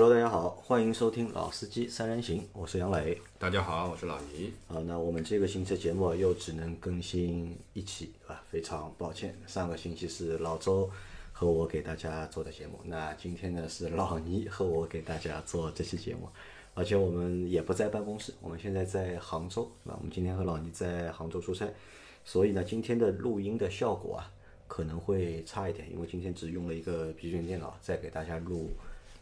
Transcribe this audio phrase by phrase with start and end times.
[0.00, 3.20] Hello，大家好，欢迎收听《老司机三人行》，我是杨磊。
[3.36, 4.52] 大家好，我是老倪。
[4.68, 8.44] 啊，那我们这个星期的节目又只能更新一期，对吧？
[8.48, 10.88] 非常抱歉，上个星期是老周
[11.32, 16.28] 和我给大家做的节目，那今天呢是老倪和我给大家做这期节目，
[16.74, 19.96] 而且我们也不在办公室，我们现在在杭州，对吧？
[19.98, 21.68] 我们今天和老倪在杭州出差，
[22.24, 24.30] 所以呢，今天的录音的效果啊
[24.68, 28.70] 可能会差一点，因为今天只用了一个笔记本电脑在给大家录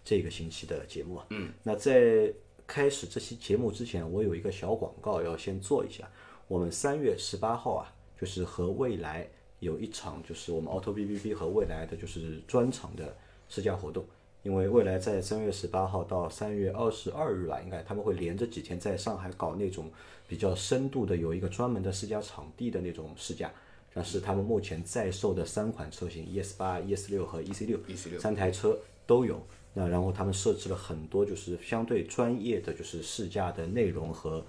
[0.07, 1.27] 这个星期的节目啊。
[1.31, 2.33] 嗯，那在
[2.65, 6.09] 开始这期节目之前，我有一个小广告要先做一下。
[6.47, 13.17] 我们三月十八号啊，就是和未来有一场，就是我们 Auto B B B 和未来的就是专场的
[13.49, 14.05] 试驾活动。
[14.45, 19.91] 因为未来在三月十八号到三月二十二日吧，应该他们会连着几天在上海搞那种
[20.29, 23.53] 比较深度的，有一个专门的试驾场地的那种试驾。
[23.93, 29.45] 那是他们目前在售的三款车型，ES 八、ES 六和 EC 六 EC6 三台车都有。
[29.79, 34.43] 那然后他们设置了很多就是相对专业的就是试驾的内容和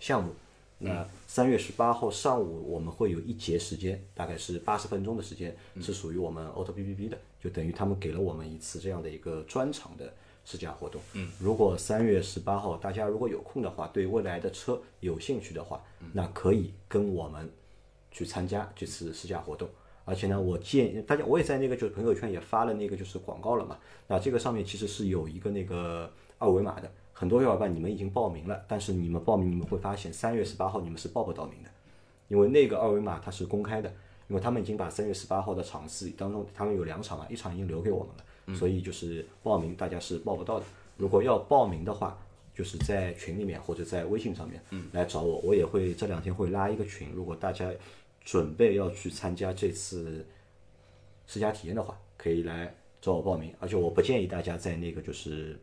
[0.00, 0.32] 项目。
[0.78, 10.12] 那三月十八号上午我们会有一节时间，大概是八十分钟的时间，是属于我们 Auto B B B 的，就等于他们给了我们一次这样的一个专场的
[10.44, 11.00] 试驾活动。
[11.12, 15.80] 嗯，如果三月十八号大家如果有空的话，对未来的车有兴趣的话，
[16.12, 17.48] 那可以跟我们
[18.10, 19.68] 去参加这次试驾活动。
[20.04, 23.78] 而且呢，我建议大家，我也在那个就是朋友圈也发了那个就是广告了嘛。
[24.08, 31.70] 那这个上面其实是有一个那个二维码的，很多小伙伴你们已经报名了，但是你们报名你们会发现三月十八号你们是报不到名的，
[32.28, 33.88] 因为那个二维码它是公开的，
[34.28, 40.66] 因为他们已经把三月十八号的场次当中，他们有两场嘛，一场已经留给我们了，所以就是报名大家是报不到的。
[40.96, 42.18] 如果要报名的话，
[42.54, 44.60] 就是在群里面或者在微信上面
[44.92, 47.70] 来找我，我也会这两天会拉一个群，如果大家
[48.24, 50.26] 准备要去参加这次
[51.26, 53.54] 试驾体验的话，可以来找我报名。
[53.60, 55.58] 而且我不建议大家在那个就是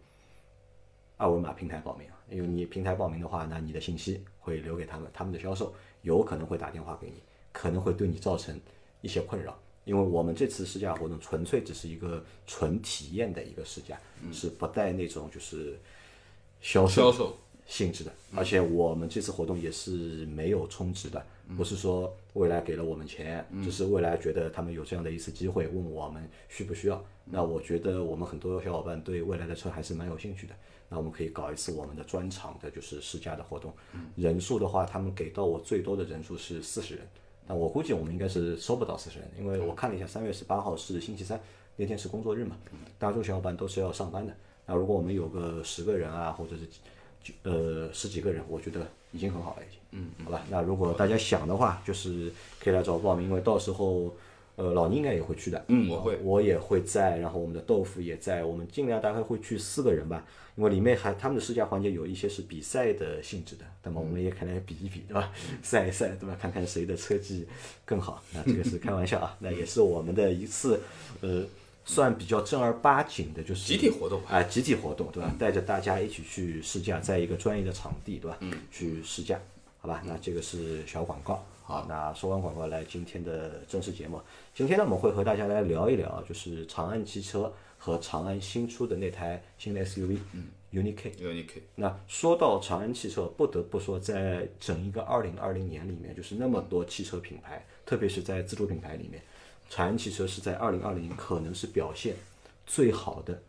[1.17, 7.21] 二维码平台报名啊，因为你平台报名的话，那你的信息会留给他们，他们的销售有可能会打电话给你，
[7.51, 8.59] 可能会对你造成
[9.01, 9.57] 一些困扰。
[9.85, 13.99] 因为我们这次试驾活动纯粹只是一个纯体验的一个试驾，
[14.31, 15.79] 是不带那种就是
[16.61, 21.25] 销售销售性质的，而且我们这次活动也是没有充值的，
[21.57, 27.03] 不是说未来给了我们钱，只是未来觉得他们有这样的一次机会，问我们需不需要。
[27.25, 30.53] 那我觉得我们很多小伙伴对未来的车还是蛮有兴趣的，
[30.87, 33.73] 那我们可以搞一次我们的专场的，就是试驾的活动。
[34.15, 37.07] 人数的话，他们给到我最多的人数是四十人，
[37.47, 41.39] 那我估计我们应该是收不到四十人，因为我看了一下，三月十八号是星期三，
[41.75, 42.55] 那天是工作日嘛，
[42.97, 44.33] 大多数小伙伴都是要上班的。
[44.65, 46.67] 那如果我们有个十个人啊，或者是
[47.23, 49.79] 就呃十几个人，我觉得已经很好了，已经。
[49.91, 50.45] 嗯，好吧。
[50.49, 54.15] 那如果大家想的话，就是可以来找我报名，因为到时候
[54.55, 55.65] 呃老倪应该也会去的。
[55.67, 60.23] 嗯我会我也会在，然后我们的豆腐也在，我们尽量大概会去四个人吧，
[60.55, 65.31] 因为里面还他们的试驾环节有一些是比赛的性质的，那么我们也可能比一比，对吧？
[65.63, 66.37] 赛一赛，对吧？
[66.39, 67.47] 看看谁的车技
[67.85, 68.23] 更好。
[68.31, 70.79] 那这个是开玩笑啊，那也是我们的一次
[71.21, 71.43] 呃。
[71.89, 75.33] 算比较正儿八经的，就是集体活动吧啊、集体活动，对吧？
[75.39, 78.37] 带着大家一起去试驾，在一个专业的场地，对吧？
[78.41, 79.39] 嗯，去试驾，
[79.79, 80.03] 好吧？
[80.05, 81.43] 那这个是小广告。
[81.63, 84.21] 好，那说完广告，来今天的正式节目。
[84.53, 91.11] 今天呢，我们会和大家来聊一聊，就是长安汽车和长安新出的那台新的 SUV，嗯，UNI-K。
[91.19, 99.23] UNI-K 那说到长安汽车，不得不说，在整一个二零二零年里面，就是那么多汽车品牌，特别是在自主品牌里面，
[99.69, 102.15] 长安汽车是在二零二零年可能是表现
[102.65, 103.41] 最好的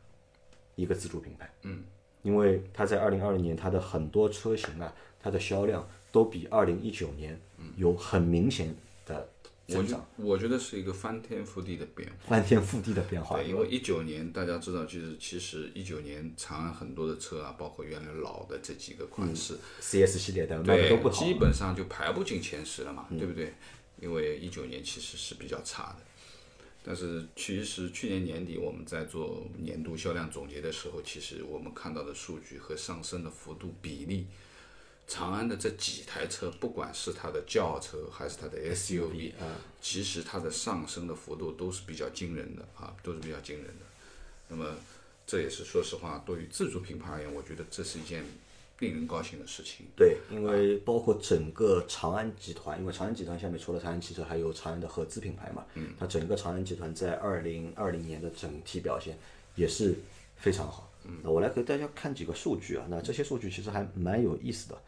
[0.77, 1.51] 一个自主品牌。
[1.63, 1.83] 嗯，
[2.23, 7.41] 因为它在二零二零年，它的很多车型啊，它的销量都比二零一九年
[7.77, 8.75] 有很明显
[9.07, 9.29] 的
[9.67, 12.15] 我觉增长，我觉得是一个翻天覆地的变化。
[12.29, 13.37] 翻天覆地的变化。
[13.37, 21.25] 对，因为一九年大家知道，就是其实一九年长安很多的车啊，包括原来老的这几个款式，CS 系列的卖的对都不，好。
[21.25, 23.55] 嗯基本上就排不进前十了嘛，对不对？
[24.01, 25.99] 因为一九年其实是比较差的，
[26.83, 34.27] 但是其实去年年底我们在做年度销量总结的时候，其实我们看到的数据和上升的幅度比例，
[35.07, 39.33] 长安的这几台车，不管是它的轿车还是它的 SUV，
[39.81, 43.85] 其实它的上升的幅度都是比较惊人的啊，都是比较惊人的。
[44.49, 44.75] 那么
[45.27, 48.25] 这也是说实话，对于自主品牌而言，我觉得这是一件
[48.81, 49.87] 令人高兴的事情。
[49.95, 59.17] 对，因为包括整个长安集团，因为长安集团下面除了长安汽车，还有长安的合资品牌嘛，嗯，它整个长安集团在二零二零年的整体表现
[59.55, 59.95] 也是
[60.37, 60.93] 非常好。
[61.05, 64.79] 嗯，那我来给大家看几个数据啊，那这些数据其实还蛮有意思的。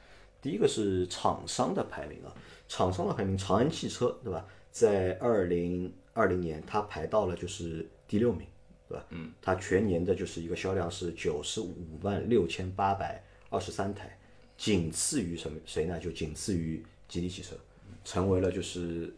[0.43, 2.35] 第一个是厂商的排名啊，
[2.69, 4.45] 厂商的排名，长安汽车对吧？
[4.71, 8.47] 在二零二零年它排到了就是第六名，
[8.89, 9.07] 对对吧？
[9.11, 14.19] 嗯，它全年的就是一个销量是九十五万六千八百二十三台，
[14.57, 15.99] 仅次于什么谁呢？
[16.01, 17.55] 就仅次于吉利汽车，
[18.03, 19.15] 成为了就是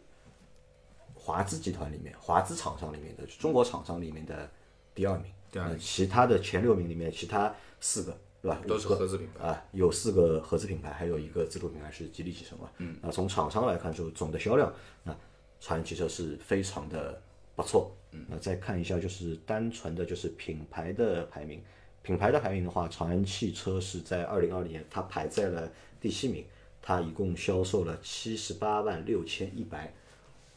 [1.13, 4.49] 华资集团里面华资厂商里面的中国厂商里面的
[4.93, 5.31] 第二名。
[5.51, 8.61] 第二名，其他的前六名里面，其他四个对吧？
[8.67, 12.69] 都是合资品牌啊，有四个合资品牌，还有一个自主品牌是吉利汽车嘛。
[12.79, 14.73] 嗯，那从厂商来看，就总的销量，
[15.03, 15.15] 那
[15.61, 17.21] 长安汽车是非常的
[17.55, 17.95] 不错。
[18.11, 21.63] 嗯，那再看一下，就是单纯的就是品牌的排名，
[22.05, 26.45] 品牌的排名的话，长安汽车是在二零二零年它排在了第七名，
[26.81, 29.91] 它一共销售了七十八万六千一百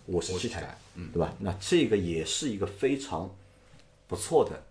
[0.06, 1.34] 五十七台，嗯，对吧？
[1.38, 3.34] 那这个也是一个非常
[4.06, 4.62] 不错的。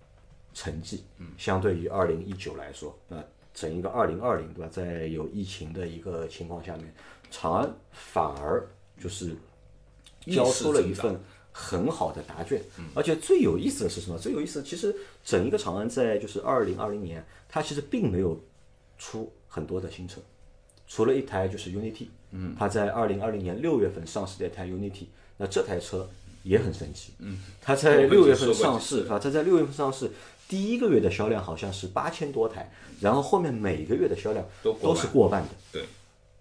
[0.54, 4.68] 成绩，嗯，相对于二零一九来说，那整一个二零二零，对吧？
[4.72, 6.92] 在有疫情的一个情况下面，
[7.30, 8.68] 长安反而
[9.00, 9.36] 就是
[10.26, 11.20] 交出了一份
[11.60, 12.62] 很好的答卷，
[12.94, 14.18] 而且最有意思的是什么？
[14.20, 18.40] 最有意思，其实整一个长安在就是二零二零年，它其实并没有
[19.00, 20.22] 出很多的新车，
[20.88, 26.08] 除了一台就是 UNI-T，嗯，它在二零二零年六月份上市的一台 UNI-T，那这台车
[26.44, 30.12] 也很神奇，嗯，它在六月份上市啊，它在六月份上市。
[30.48, 32.72] 第一个月的销量好像是八千多台，
[33.02, 35.50] 然后后面每个月的销量都是过万的。
[35.74, 35.84] 对，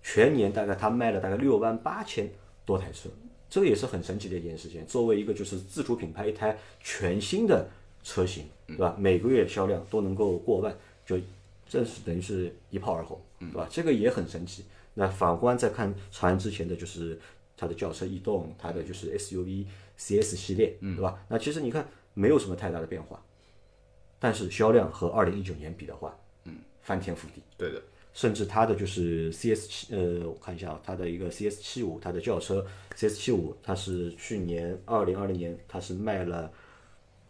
[0.00, 2.30] 全年大概它卖了大概六万八千
[2.64, 3.08] 多台车，
[3.56, 4.84] 这个也是很神奇的一件事情。
[4.84, 7.66] 作为一个就是自主品牌，一台全新的
[8.02, 8.94] 车型，对吧？
[8.98, 10.76] 每个月销量都能够过万，
[11.06, 11.18] 就
[11.66, 13.66] 这是等于是一炮而红，对吧？
[13.70, 14.66] 这个也很神奇。
[14.92, 17.18] 那反观再看长安之前的就是
[17.56, 19.64] 它的轿车逸动，它的就是 SUV
[19.96, 21.18] CS 系列，对吧？
[21.26, 23.24] 那其实你看没有什么太大的变化。
[24.18, 26.14] 但是销量和二零一九年比的话，
[26.44, 27.40] 嗯，翻天覆地。
[27.56, 27.80] 对的，
[28.16, 32.64] 甚至它的就是 CS 七，呃，我看一下啊，它的一个 CS 七五，它的轿车
[32.94, 36.50] CS 七五，它是去年二零二零年它是卖了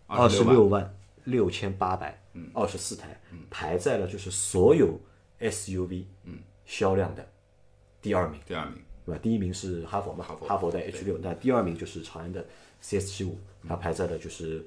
[0.07, 0.95] 二十六万。
[1.25, 2.23] 六千八百
[2.55, 4.97] 二十四台，排在了就是所有
[5.41, 6.39] SUV 嗯。
[6.65, 7.29] 销量的
[8.01, 8.39] 第二名。
[8.47, 9.21] 第二名，对吧？
[9.21, 10.71] 第一名是哈佛嘛，哈佛。
[10.71, 12.47] 的 H 六，那第二名就是长安的
[12.81, 13.37] CS 七五，
[13.69, 14.65] 它排在了就是。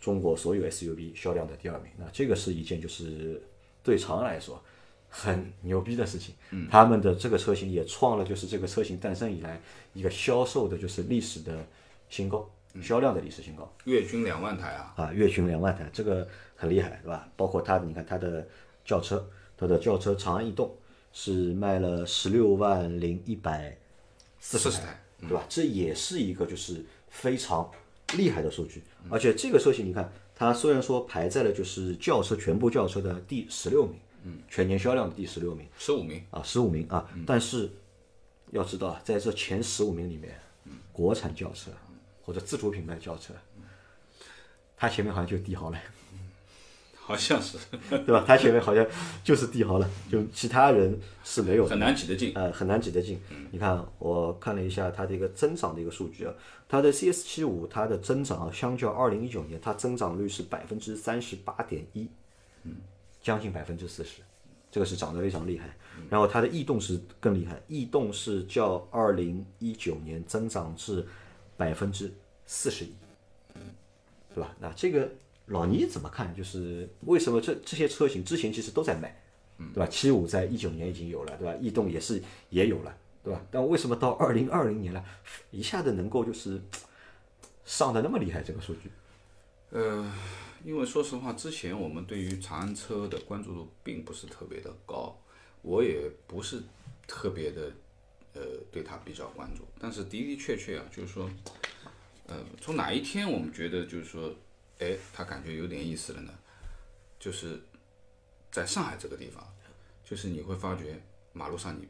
[0.00, 3.38] 中国所有 SUV 销量的第二名，那这个是一件就是
[3.82, 4.58] 对长安来说
[5.10, 6.34] 很牛逼的事情。
[6.50, 9.60] 嗯，他们的这个车型也创了就是这个车型诞生以来
[9.92, 11.62] 一个销售的就是历史的
[12.08, 12.48] 新高，
[12.80, 14.94] 销量的历史新高，月均两万台啊！
[14.96, 16.26] 啊，月均两万台，这个
[16.56, 17.28] 很厉害，对吧？
[17.36, 18.46] 包括它，你看它的
[18.84, 20.74] 轿车，它的轿车长安逸动
[21.12, 23.76] 是卖了十六万零一百
[24.38, 25.44] 四十台，对吧？
[25.48, 27.70] 这也是一个就是非常。
[28.16, 33.94] 厉害的数据，而且这个车型你看，它虽然说排在了就是轿车全部轿车的第十六名，
[34.24, 37.70] 嗯，全年销量的第十六名，十五名啊，十五名啊，但是
[38.50, 40.38] 要知道啊，在这前十五名里面，
[40.92, 41.70] 国产轿车
[42.22, 43.34] 或者自主品牌轿车，
[44.76, 45.78] 它前面好像就帝豪了。
[47.02, 47.58] 好像是，
[47.90, 48.22] 对吧？
[48.24, 48.86] 它前面好像
[49.24, 53.20] 就是帝豪了，就其他人是没有很难挤得进，呃，很难挤得进。
[53.50, 56.32] 你看，我看了一下它的一个增长的一个数据啊，
[56.68, 62.08] 它的 CS 七五它的增长啊，相较二零一九年，它增长率是百分之三十八点一，
[62.62, 62.76] 嗯，
[63.20, 64.22] 将近百分之四十，
[64.70, 65.74] 这个是涨得非常厉害。
[66.08, 71.06] 然后它的异动是更厉害，异动是较二零一九年增长至
[71.56, 72.12] 百分之
[72.46, 72.92] 四十一，
[74.34, 74.54] 对吧？
[74.58, 75.08] 那这个。
[75.46, 76.32] 老倪怎么看？
[76.32, 79.20] 就是为什么这这些车型之前其实都在卖，
[79.74, 79.86] 对吧？
[79.88, 81.52] 七五在一九年已经有了，对吧？
[81.60, 83.44] 逸动也是也有了，对吧？
[83.50, 85.04] 但为什么到二零二零年了，
[85.50, 86.62] 一下子能够就是
[87.64, 88.44] 上的那么厉害？
[88.44, 88.92] 这个数据？
[89.70, 90.12] 呃，
[90.64, 95.16] 因为说实话，之前我们对于长安车的关注度并不是特别的高，
[95.62, 96.62] 我也不是
[97.06, 97.72] 特别的
[98.34, 99.64] 呃对它比较关注。
[99.78, 101.30] 但是的的确确啊，就是说，
[102.26, 104.34] 呃，从哪一天我们觉得就是说。
[104.82, 106.32] 哎，他感觉有点意思了呢，
[107.18, 107.60] 就是
[108.50, 109.46] 在上海这个地方，
[110.02, 110.98] 就是你会发觉
[111.34, 111.86] 马路上你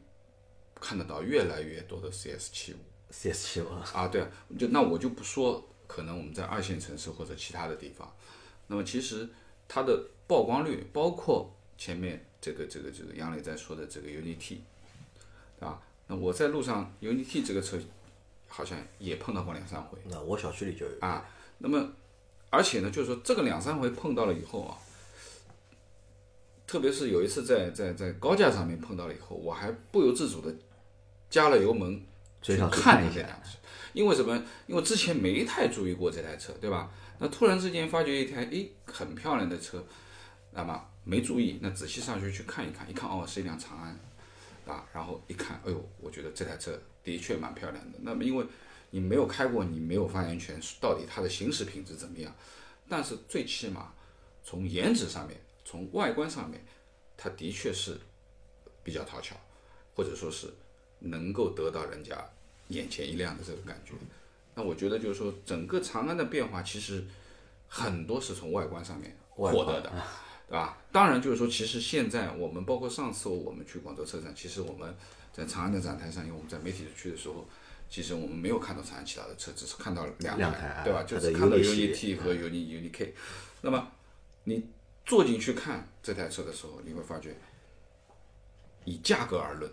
[0.75, 2.77] 看得到越来越多的 CS 七五
[3.09, 8.13] ，CS 七五啊，对啊，就那我就不说，可能我们在二线城市或者其他的地方，
[8.71, 9.27] 那么其实
[9.67, 14.63] 它的曝光率，包括前面这个这个这个杨磊在说的这个 UNI-T，
[15.59, 15.81] 对吧？
[16.07, 17.77] 那我在路上 UNI-T 这个车
[18.47, 21.91] 好像也碰到过两三回，那我小区里就有啊，那么。
[22.53, 24.75] 而且呢，就是说这个两三回碰到了以后啊，
[26.67, 30.53] 特别是有一次在在在高架上面碰到了以后，我还不由自主的
[31.29, 32.05] 加了油门
[32.41, 33.41] 去看一下，
[33.93, 34.35] 因为什么？
[34.67, 36.91] 因为之前没太注意过这台车，对吧？
[37.23, 39.85] 那突然之间发觉一台诶很漂亮的车，
[40.53, 43.95] 那么没注意，那仔细上去去看一看，一看哦是一辆长安，
[44.65, 47.99] 啊，然后一看，哎呦，我觉得这台车的确蛮漂亮的。
[48.01, 48.45] 那么因为
[48.89, 52.35] 你没有开过，你没有发言权，到底它的行驶品质怎么样？
[52.89, 53.93] 但是最起码
[54.43, 56.59] 从颜值上面，从外观上面，
[57.15, 57.95] 它的确是
[58.83, 59.35] 比较讨巧，
[59.93, 60.51] 或者说是
[60.97, 62.19] 能够得到人家
[62.69, 63.93] 眼前一亮的这个感觉。
[64.55, 67.03] 那我觉得就是说，整个长安的变化其实
[67.67, 69.89] 很多是从外观上面获得的，
[70.47, 70.77] 对吧？
[70.91, 74.93] 当然就是说，其实现在我们包括上次我们去广州车展，其实我们
[75.31, 77.47] 在长安的展台上，因为我们在媒体去的时候，
[77.89, 81.03] 其实我们没有看到长安其他的车，只是看到两两台对吧？
[81.03, 83.15] 就是看到 Uni 系 Uni T 和 Uni Uni K。
[83.61, 83.89] 那么
[84.43, 84.65] 你
[85.05, 87.37] 坐进去看这台车的时候，你会发觉，
[88.83, 89.71] 以价格而论，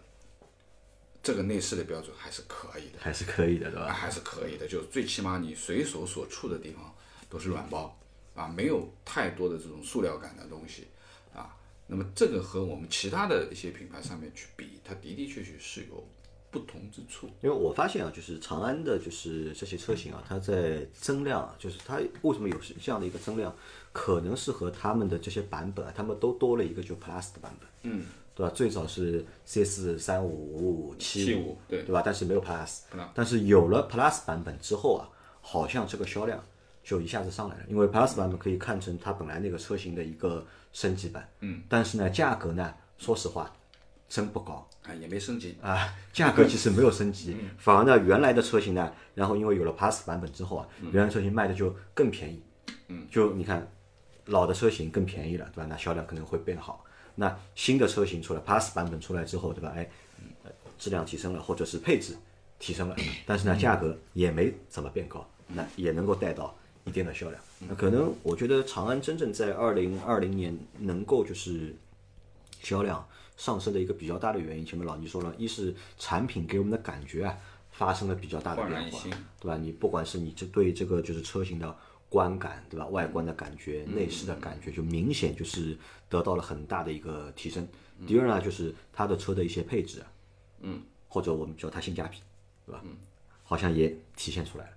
[1.28, 2.98] 这个内饰的标准还是可以的。
[2.98, 3.88] 还是可以的，对吧？
[3.88, 6.94] 啊还是可以的，就最起码你随手所触的地方
[7.28, 7.94] 都是软包
[8.34, 10.86] 啊，没有太多的这种塑料感的东西
[11.34, 11.54] 啊。
[11.86, 16.02] 那么这个和我们其他的一些品牌上面去比，它的的确确是有
[16.50, 17.26] 不同之处。
[17.42, 23.54] 因为我发现啊，就是长安的，就是这些车型啊，它在增量啊，就是它为什么有这样的一个增量，
[23.92, 28.06] 可能是和他们的这些版本啊，他们都多了一个就 Plus 的版本，嗯，
[28.38, 28.52] 对吧？
[28.54, 31.82] 最早是 CS 三五五五七75对。
[31.82, 32.00] 对吧？
[32.04, 36.40] 但是没有 Plus，Plus 但是有了 Plus 版本之后啊，好像这个销量
[36.84, 43.52] 就一下子上来了，因为 Plus 版本可以看成它本来那个车型的一个升级版，嗯，但是呢，价格呢，说实话，
[44.08, 44.64] 真不高。
[44.84, 52.40] 啊，也没升级，啊，价格其实没有升级， 反而呢，原来的车型呢，然后因为有了 Plus 版本之后啊，原来车型卖的就更便宜，
[52.86, 53.70] 嗯，就你看
[54.26, 55.66] 老的车型更便宜了，对吧？
[55.68, 56.84] 那销量可能会变好。
[57.20, 59.72] 那新的车型出来，Plus 版本出来之后，对吧？
[59.74, 59.90] 哎，
[60.44, 62.16] 呃质量提升了，或者是配置
[62.60, 62.94] 提升了，
[63.26, 67.42] 但是呢，价格也没怎么变高，那也能够带到一定的销量。
[67.68, 71.74] 那可能我觉得长安真正在二零二零年能够就是
[72.62, 73.04] 销量
[73.36, 77.36] 上升的一个比较大的原因，前面老倪说了，一是产品给我们的感觉啊
[77.72, 79.00] 发生了比较大的变化
[79.40, 79.56] 对吧？
[79.56, 81.76] 你不管是你这对这个就是车型的
[82.08, 82.86] 观感，对吧？
[82.88, 85.76] 外观的感觉、内饰的感觉，就明显就是
[86.08, 87.66] 得到了很大的一个提升。
[88.06, 90.12] 第二呢，就是它的车的一些配置啊，
[90.60, 92.18] 嗯，或者我们叫它性价比，
[92.64, 92.80] 对吧？
[92.84, 92.96] 嗯，
[93.42, 94.70] 好像也体现出来了。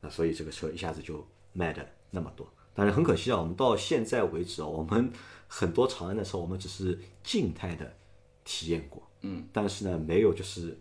[0.00, 2.46] 那所以这个车一下子就卖的那么多。
[2.74, 5.12] 但是很可惜啊，我们到现在为止啊，我们
[5.46, 7.94] 很多长安的车，我们只是静态的
[8.42, 10.76] 体验过，嗯，但是呢，没有就是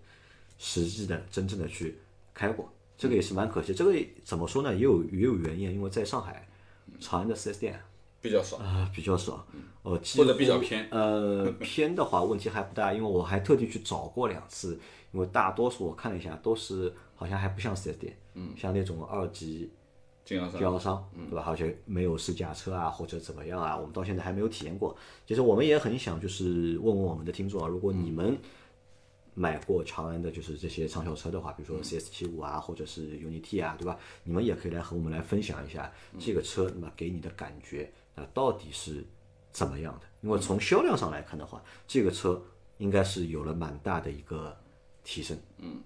[0.57, 1.99] 实际的真正的去
[2.33, 2.73] 开过，
[3.03, 3.73] 这个也是蛮可惜。
[3.73, 3.93] 这个
[4.23, 4.73] 怎么说呢？
[4.73, 6.47] 也有也有原因，因为在上海，
[7.01, 7.77] 长安的 4S 店
[8.21, 8.55] 比较少。
[8.55, 9.45] 啊、比较少，
[9.81, 14.79] 哦，几或者比较偏呃， 偏的话问题还不大，因为我还特地去找过两次，
[15.11, 19.69] 因为大多数我看了一下，都是好像还不像 4S 店，嗯，像那种二级
[20.23, 21.43] 经销商经销商，对吧？
[21.45, 24.95] 而且没有试驾车啊，或者怎么样啊，我们到现在还没有体验过。
[25.27, 28.37] 其实我们也很想就是问问我们的听众啊，如果你们
[29.35, 33.97] 买过长安的就是这些畅销车的话，比如说 CS 七五啊，或者是 UNI-T 啊，对吧？
[34.23, 39.03] 你们也可以来和我们来分享一下这个车，那么给你的感觉，那到底是
[39.51, 40.05] 怎么样的？
[40.21, 42.41] 因为从销量上来看的话，这个车
[42.77, 44.55] 应该是有了蛮大的一个
[45.03, 45.81] 提升，嗯，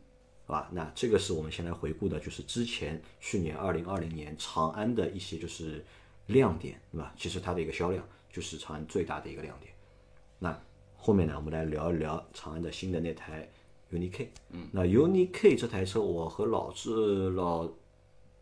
[0.45, 0.69] 好吧？
[0.71, 5.83] 那这个是我们先来回顾的，就是之前去年二零二零年长安的一些就是
[6.27, 7.13] 亮点，对吧？
[7.17, 9.73] 其实它的一个销量就是长安最大的一个亮点。
[10.39, 10.61] 那
[10.97, 13.47] 后面呢，我们来聊一聊长安的新的那台
[13.93, 14.31] UNI K。
[14.51, 17.69] 嗯，那 UNI K 这台车，我和老志老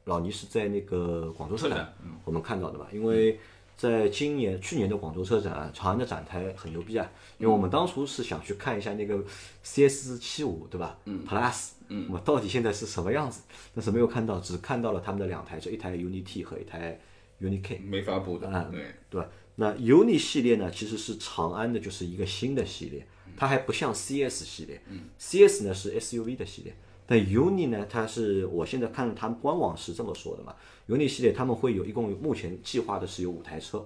[0.06, 1.94] 老倪是在那个广州车展
[2.24, 3.40] 我们看到的嘛，因为
[3.78, 7.08] 在今年去年的广州车展啊，长安的展台很牛逼啊，
[7.38, 9.22] 因为我们当初是想去看一下那个
[9.64, 10.98] CS 七五对吧？
[11.06, 13.42] 嗯，Plus，嗯，我到底现在是什么样子？
[13.76, 16.98] 但是没有看到，只看到了他们的两台车，一台 UNI T 和一台
[17.42, 17.80] UNI K。
[17.80, 19.28] 没发布的，啊对，对吧？
[19.56, 23.08] 那 UNI 系列呢，其实是长安的，就是一个新的系列，
[23.38, 24.82] 它还不像 CS 系列、
[25.18, 30.54] c s 呢是 SUV 的系列，但 UNI 呢，它是我现在看他们官网是这么说的嘛
[30.90, 33.86] ，UNI 系列他们会有一共有目前计划的是有五台车，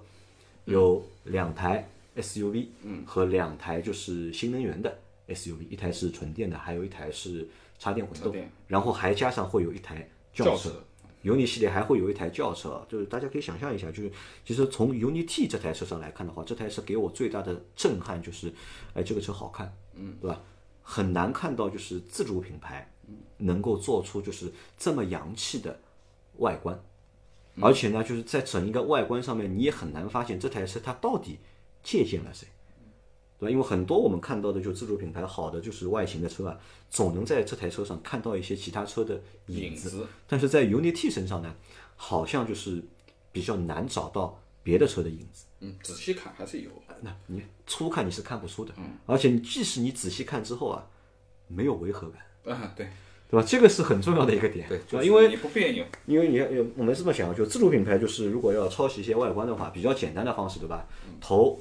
[0.64, 2.66] 有两台 SUV，
[3.06, 4.98] 和两台就是新能源的
[5.28, 7.48] SUV，一台是纯电的，还有一台是
[7.78, 8.32] 插电混动，
[8.66, 10.84] 然后还加上会有一台轿车
[11.22, 11.36] 轿车。
[11.36, 14.10] UNI 系列还会有一台轿车，就是大家可以想象一下，就是
[14.44, 18.52] 其实从 UNI T 这台车上来看的话，这台车给我最大的震撼就是，
[18.94, 20.40] 哎，这个车好看，嗯，对吧？
[20.82, 22.90] 很难看到就是自主品牌
[23.36, 25.78] 能够做出就是这么洋气的
[26.38, 26.82] 外观，
[27.60, 31.38] 而且呢，就是在整一个外观上面，你也很难发现这台车它到底
[31.82, 32.48] 借鉴了谁。
[33.40, 33.50] 对吧？
[33.50, 36.56] 因为很多我们看到的就自主品牌好的就是外形的车啊，
[36.90, 41.54] 总能在这台车上看到一些其他车的影子，影子但是在 UNI T 身上呢，
[41.96, 42.84] 好像就是
[43.32, 45.46] 比较难找到别的车的影子。
[45.60, 46.70] 嗯，仔细看还是有，
[47.00, 50.86] 那你初看你是看不出的，嗯而且你即使你仔细看之后啊，
[51.48, 52.88] 没有违和感，啊，对，
[53.30, 53.46] 对吧？
[53.46, 54.84] 这个是很重要的一个点，对，吧？
[54.88, 60.86] 就是因为你不别扭，因为你要有我们这么想，就自主品牌就是如果要抄袭一些外观的话，比较简单的方式，对吧？
[61.20, 61.60] 头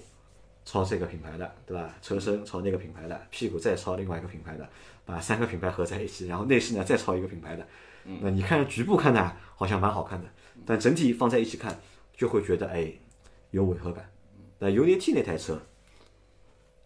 [0.69, 1.95] 抄这个品牌的，对吧？
[1.99, 4.69] 车身抄那个品牌的，屁股再抄另外一个品牌的，
[5.03, 7.67] 把三个品牌合在一起，然后内饰呢再抄一个品牌的。
[8.21, 10.29] 那你看局部看呢，好像蛮好看的，
[10.67, 11.79] 但整体放在一起看，
[12.15, 12.93] 就会觉得哎
[13.49, 14.11] 有违和感。
[14.59, 15.59] 那 UNI-T 那台车，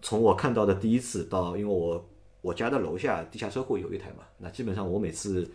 [0.01, 2.09] 从我看到的第一次到，因为我
[2.39, 5.51] 我家的楼下地下车库有一台嘛，那基本上我每次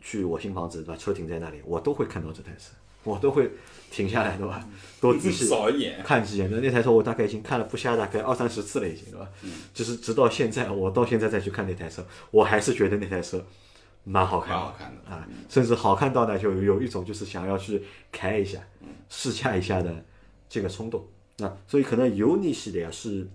[0.00, 0.96] 去我新房子，把？
[0.96, 2.72] 车停在那里，我都会看到这台车，
[3.04, 3.50] 我都会
[3.90, 4.66] 停下来，对吧？
[5.00, 6.50] 多仔细扫一眼，看几眼。
[6.50, 9.28] 那那台车我大概已经看了不下大概二三十次了，已经，对吧？
[9.72, 13.42] 就是直到现在，我到现在再去看那台车，我还是觉得那台车
[14.04, 18.60] 蛮好看的，蛮好看的啊，甚至好看到呢，就有一种就是想要去开一下、
[19.08, 20.04] 试驾一下的
[20.48, 21.06] 这个冲动。
[21.38, 23.26] 那所以可能 UNI 系列啊是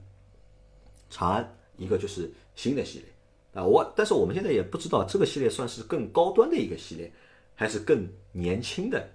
[1.09, 3.07] 长安一个就是新的系列
[3.55, 7.11] 啊，我但是我们现在也不知道这个系列算是更高端的一个系列，
[7.55, 9.09] 还是更年轻的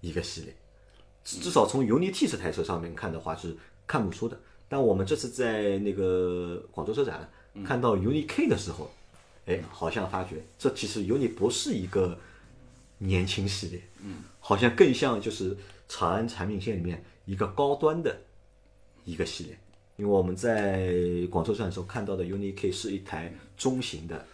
[0.00, 0.54] 一个系列。
[1.22, 4.38] 至至少从 UNI-T 这台车上面看的话是看不出的。
[4.68, 7.28] 但我们这次在那个广州车展
[7.64, 8.90] 看到 UNI-K 的时候，
[9.46, 12.18] 哎，好像发觉这其实 UNI 不是一个
[12.98, 15.56] 年轻系列，嗯，好像更像就是
[15.88, 18.16] 长安产品线里面一个高端的
[19.04, 19.58] 一个系列。
[19.96, 20.94] 因为我们在
[21.30, 24.24] 广州站的时候看到的 UNI-K 是一台中型的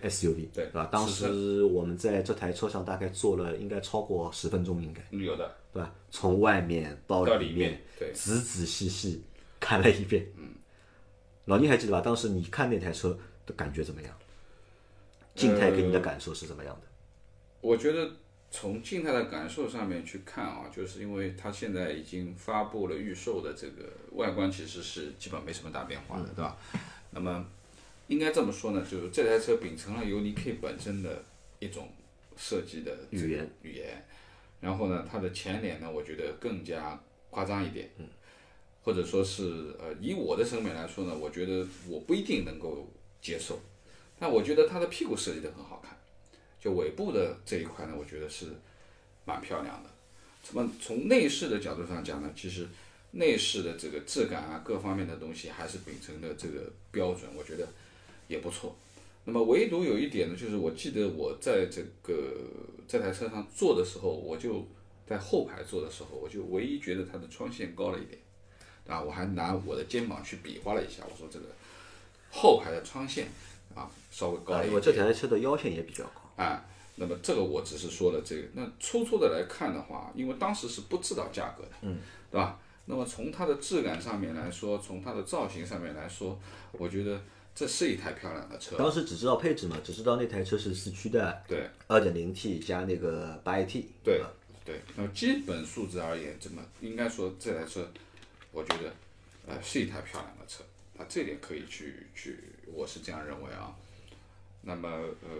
[0.00, 0.88] 对 SUV，对是吧？
[0.90, 5.94] 当时我们在这台车上大概坐了应该超过十分钟，应该有的对吧？
[6.10, 9.22] 从外面到到里面里面，对仔仔细细
[9.60, 10.26] 看了一遍。
[10.36, 10.48] 嗯，
[11.46, 12.00] 老倪还记得吧？
[12.00, 14.12] 当时你看那台车的感觉怎么样？
[15.34, 16.86] 静态给你的感受是怎么样的？
[17.60, 18.10] 我觉得
[18.50, 26.56] 从静态的感受上面去看啊，就是因为它现在已经发布了预售的这个外观，其实是基本没什么大变化的，对吧？
[27.10, 27.46] 那么
[28.08, 31.24] 应该这么说呢，就是这台车秉承了尤尼 K 本身的
[31.58, 31.88] 一种
[32.36, 34.06] 设计的语言语言，
[34.60, 36.98] 然后呢，它的前脸呢，我觉得更加
[37.30, 38.06] 夸张一点，嗯，
[38.82, 42.88] 或者说是呃，以我的审美来说呢，我觉得我不一定能够
[43.20, 43.58] 接受，
[44.18, 45.96] 但我觉得它的屁股设计的很好看。
[46.60, 48.46] 就尾部的这一块呢，我觉得是
[49.24, 49.90] 蛮漂亮的。
[50.52, 52.66] 那么从内饰的角度上讲呢，其实
[53.12, 57.68] 内饰的这个质感啊，各方面的东西还是秉承的这个标准，我觉得
[58.28, 58.74] 也不错。
[59.24, 62.14] 那么唯独有一点呢，就是我记得我在这个
[62.86, 64.64] 这台车上坐的时候，我就
[65.06, 68.18] 在后排坐的时候，我就唯一觉得它的窗线高了一点，
[68.86, 71.46] 啊，我还拿我的肩膀去比划了一下，我说这个
[72.30, 73.26] 后排的窗线
[73.74, 74.74] 啊稍微高啊，了一点。
[74.74, 76.42] 我这台车的腰线也比较高。
[76.42, 81.98] 啊，那么这个我只是说了这个，那粗粗的来看的话，因为当时是不知道价格的，嗯，
[82.30, 82.58] 对吧？
[82.84, 86.38] 那么从它的质感上面来说，从它的造型上面来说，
[86.70, 87.20] 我觉得
[87.56, 88.76] 这是一台漂亮的车。
[88.76, 94.22] 当时只知道配置嘛，只知道那台车是四驱的，对二点零 T 加那个八 AT，对
[94.62, 97.90] 对，那么基本素质而言，这么应该说这台车，
[98.52, 98.92] 我觉得
[99.46, 100.62] 呃是一台漂亮的车，
[100.98, 102.38] 啊，这点可以去去，
[102.74, 103.74] 我是这样认为啊。
[104.60, 105.30] 那么呃，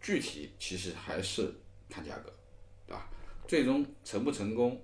[0.00, 1.54] 具体其实还是
[1.88, 2.32] 看价格，
[2.88, 3.08] 对吧？
[3.46, 4.82] 最终成不成功，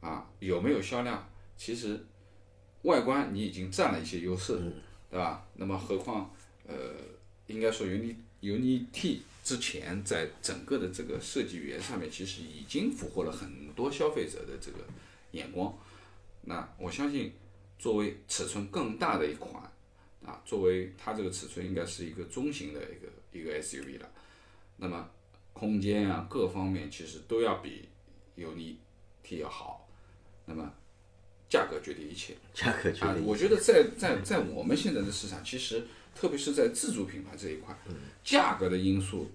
[0.00, 1.98] 啊，有没有销量，其实
[2.82, 4.60] 外观你已经占了一些优势，
[5.16, 5.48] 对吧？
[5.54, 6.30] 那么何况
[6.68, 6.76] 呃，
[7.46, 14.80] 应该说 Uni Uni-T 之前在整个的这个设计语言上面，其实已经俘获了很多消费者的这个
[15.30, 15.74] 眼光。
[16.42, 17.32] 那我相信，
[17.78, 19.62] 作为尺寸更大的一款
[20.22, 24.06] 啊，作为它这个尺寸应该是一个中型的一个一个 SUV 了。
[24.76, 25.08] 那么
[25.54, 27.88] 空间啊各方面其实都要比
[28.36, 29.88] Uni-T 要好。
[30.44, 30.70] 那么
[31.48, 32.34] 价格决定一切。
[32.54, 33.24] 价格决啊，定。
[33.24, 37.76] 我觉得在在在我们现在的市场，其实特别是在自主品牌这一块，
[38.24, 39.30] 价格的因素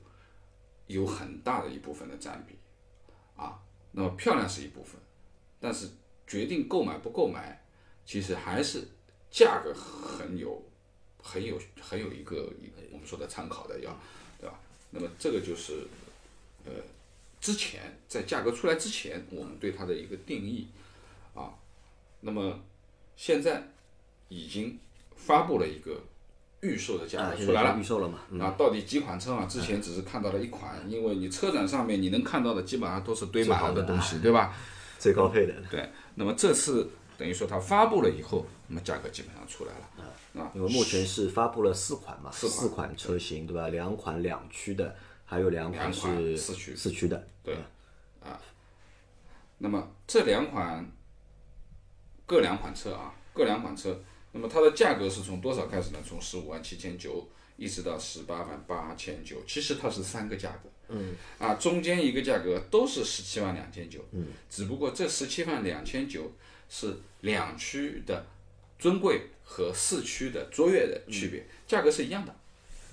[0.87, 2.55] 有很大的一部分的占比，
[3.35, 3.59] 啊，
[3.91, 4.99] 那么漂亮是一部分，
[5.59, 5.87] 但是
[6.27, 7.63] 决定购买不购买，
[8.05, 8.87] 其实还是
[9.29, 10.61] 价格很有
[11.21, 13.97] 很有很有一个一个我们说的参考的要，
[14.39, 14.59] 对吧？
[14.89, 15.87] 那么这个就是
[16.65, 16.71] 呃
[17.39, 20.67] 之前在价格出来之前，我们对它的一个定义
[21.33, 21.53] 啊，
[22.21, 22.59] 那么
[23.15, 23.67] 现在
[24.29, 24.79] 已经
[25.15, 26.01] 发布了一个
[26.61, 27.83] 预售的价啊，格出来了预。
[27.83, 28.19] 售了嘛？
[28.29, 29.45] 嗯，啊，到底几款车啊？
[29.45, 34.55] 之前只是看到了一款，因为你车展上面你能看到的基本上都是堆满了的东西，对吧？
[34.97, 35.53] 最高配的。
[35.69, 35.89] 对。
[36.15, 40.43] 那么这次等于说它发布了以后，那么价格基本上出来了。
[40.43, 43.67] 啊，因为目前是发布了四款嘛，四款车型对吧？
[43.69, 47.27] 两款两驱的，还有两款两款是四驱四驱的。
[47.43, 47.55] 对，
[48.23, 48.39] 啊，
[49.57, 50.89] 那么这两款
[52.31, 55.99] 各两款车啊，各两款车，那么它的价格是从多少开始呢？
[56.07, 60.69] 从十五万七千九一直到十八万八千九，其实它是三个价格。
[60.87, 61.13] 嗯。
[61.37, 63.99] 啊，中间一个价格都是十七万两千九。
[64.13, 64.27] 嗯。
[64.49, 66.31] 只不过这十七万两千九
[66.69, 68.25] 是两驱的
[68.79, 72.33] 尊贵和四驱的卓越的区别，价格是一样的。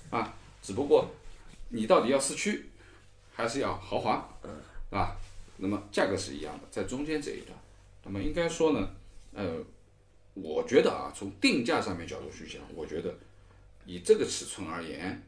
[0.09, 1.09] 啊，只不过
[1.69, 2.69] 你到底要四驱，
[3.33, 4.37] 还是要豪华？
[4.43, 4.51] 嗯。
[4.89, 5.15] 啊，
[5.55, 7.57] 那么价格是一样的，在中间这一段。
[8.03, 8.89] 那么应该说呢，
[9.33, 9.63] 呃，
[10.33, 13.13] 我觉得啊，从定价上面角度去讲，我觉得
[13.85, 15.21] 以这个尺寸而言，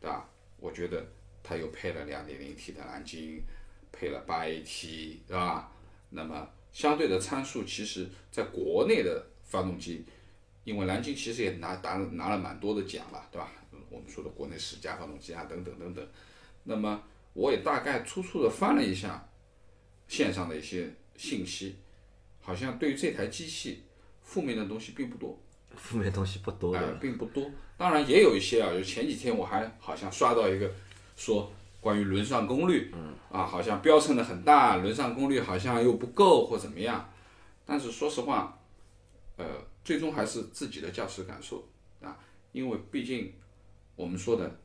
[0.00, 0.28] 对吧？
[0.58, 1.04] 我觉得
[1.42, 3.42] 它又配了 2.0T 的蓝鲸，
[3.90, 5.72] 配了 8AT，对吧？
[6.10, 10.04] 那么相对的参数，其实在国内的发动机，
[10.64, 13.50] 因为蓝鲸其实也拿拿拿了蛮多的奖了，对吧？
[13.88, 16.06] 我们说的国内十佳发动机啊，等等等等。
[16.64, 19.28] 那么我也大概粗粗的翻了一下
[20.06, 21.76] 线上的一些信息。
[22.42, 23.82] 好像对于这台机器，
[24.22, 25.38] 负面的东西并不多，
[25.76, 27.48] 负面东西不多，哎，并不多。
[27.76, 30.70] 当然也有一些啊，就前几天我还好像刷到一个
[31.16, 31.50] 说
[31.80, 37.08] 关于轮上功率，嗯，啊，好像标称的很大，轮上功率好像又不够或怎么样。
[37.66, 38.58] 但是说实话，
[39.36, 39.44] 呃，
[39.84, 41.66] 最终还是自己的驾驶感受
[42.02, 42.18] 啊，
[42.52, 43.32] 因为毕竟
[43.96, 44.58] 我们说的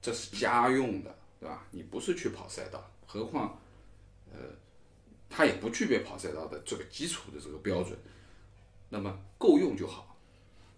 [0.00, 1.66] 这是家用的，对吧？
[1.70, 3.58] 你不是去跑赛道，何况，
[4.32, 4.38] 呃。
[5.30, 7.96] 它也不具备跑赛道的这个基础的这个标准，
[8.88, 10.16] 那么够用就好。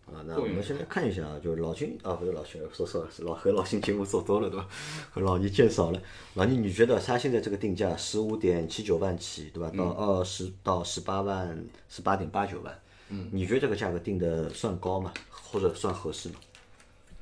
[0.07, 4.67] 啊，那我们先来看一下啊，就是老金啊，不是老秦，说错了，是老和老金节目做多了对吧？
[5.13, 6.03] 和老倪见少了。
[6.35, 9.71] 老倪，你觉得他现在这个定价十五点七九万起，对吧？
[9.77, 12.77] 到二十到十八万，十八点八九万。
[13.11, 13.29] 嗯。
[13.31, 15.15] 你觉得这个价格定的算高吗？
[15.31, 16.35] 或者算合适吗？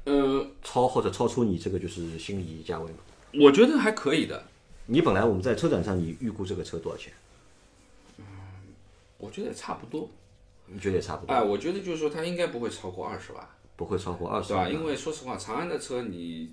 [0.05, 2.99] 呃，超或者超出你这个就是心理价位吗？
[3.35, 4.43] 我觉得还可以的。
[4.91, 7.13] 你本来我们在车展上，你预估这个车多少钱？
[8.17, 8.25] 嗯，
[9.19, 10.09] 我觉得也差不多。
[10.65, 11.35] 你觉得也差不多？
[11.35, 13.49] 哎，我觉得就是说，它应该不会超过二十万。
[13.77, 14.79] 不会超过二十万，对吧？
[14.81, 16.51] 因为说实话，长安的车，你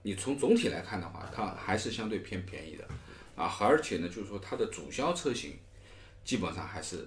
[0.00, 2.84] 你从总体来看的话，它还是相对偏便宜的
[3.36, 3.54] 啊。
[3.60, 5.58] 而且呢，就是说它的主销车型
[6.24, 7.06] 基本上还是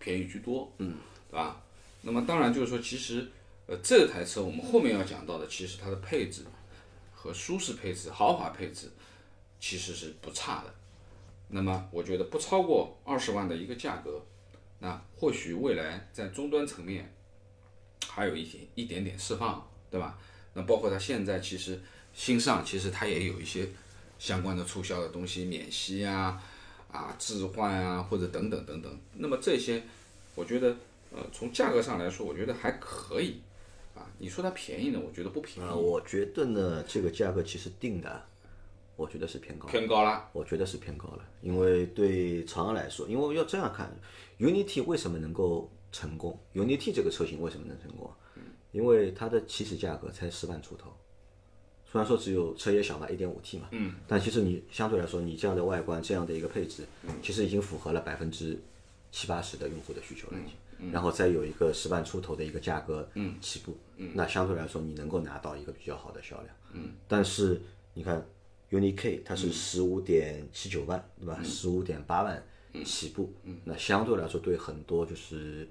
[0.00, 0.96] 便宜居多，嗯，
[1.30, 1.62] 对吧？
[2.00, 3.30] 那么当然就是说，其实
[3.68, 6.42] 呃，这台车我们后面要讲到的，其实它的配置
[7.14, 8.90] 和舒适配置、豪华配置。
[9.62, 10.74] 其实是不差的，
[11.46, 14.20] 那么我觉得不超过二十万的一个价格，
[14.80, 17.14] 那或许未来在终端层面
[18.08, 20.18] 还有一点一点点释放，对吧？
[20.52, 21.80] 那包括它现在其实
[22.12, 23.68] 新上，其实它也有一些
[24.18, 26.42] 相关的促销的东西，免息啊，
[26.90, 29.00] 啊置换啊，或者等等等等。
[29.14, 29.80] 那么这些，
[30.34, 30.76] 我觉得
[31.12, 33.40] 呃从价格上来说，我觉得还可以
[33.94, 34.02] 啊。
[34.18, 34.98] 你说它便宜呢？
[35.00, 35.70] 我觉得不便宜。
[35.70, 38.26] 我觉得呢，这个价格其实定的。
[39.02, 40.30] 我觉得是偏高，偏高了。
[40.32, 43.92] 我觉得是偏高了，因为对长安来说，因为要这样看
[44.38, 48.08] ，UNI-T 为什么能够成功？UNI-T 这个车型为什么能成功？
[48.70, 50.90] 因为它的起始价格才十万出头，
[51.84, 56.86] 虽然说只有车也小嘛，一点五 T 嘛，嗯，但其实你相对来说，你这样的外观，这样的一个配置，
[57.22, 58.58] 其实已经符合了百分之
[59.10, 60.90] 七八十的用户的需求了，已经。
[60.90, 63.06] 然后再有一个十万出头的一个价格
[63.42, 63.76] 起步，
[64.14, 67.60] 那相对来说你能够拿到一个比较好的销量，嗯，但是
[67.92, 68.24] 你看。
[68.72, 71.38] UNI-K 它是十五点七九万，对吧？
[71.44, 72.42] 十五点八万
[72.86, 73.30] 起步，
[73.64, 75.68] 那相对来说对很多就是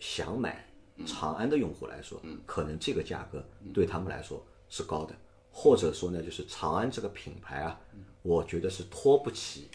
[0.00, 0.66] 想买
[1.06, 5.14] 长安的用户来说，可能这个价格对他们来说是高的，
[5.52, 7.80] 或者说呢，就是长安这个品牌啊，
[8.22, 9.68] 我觉得是拖不起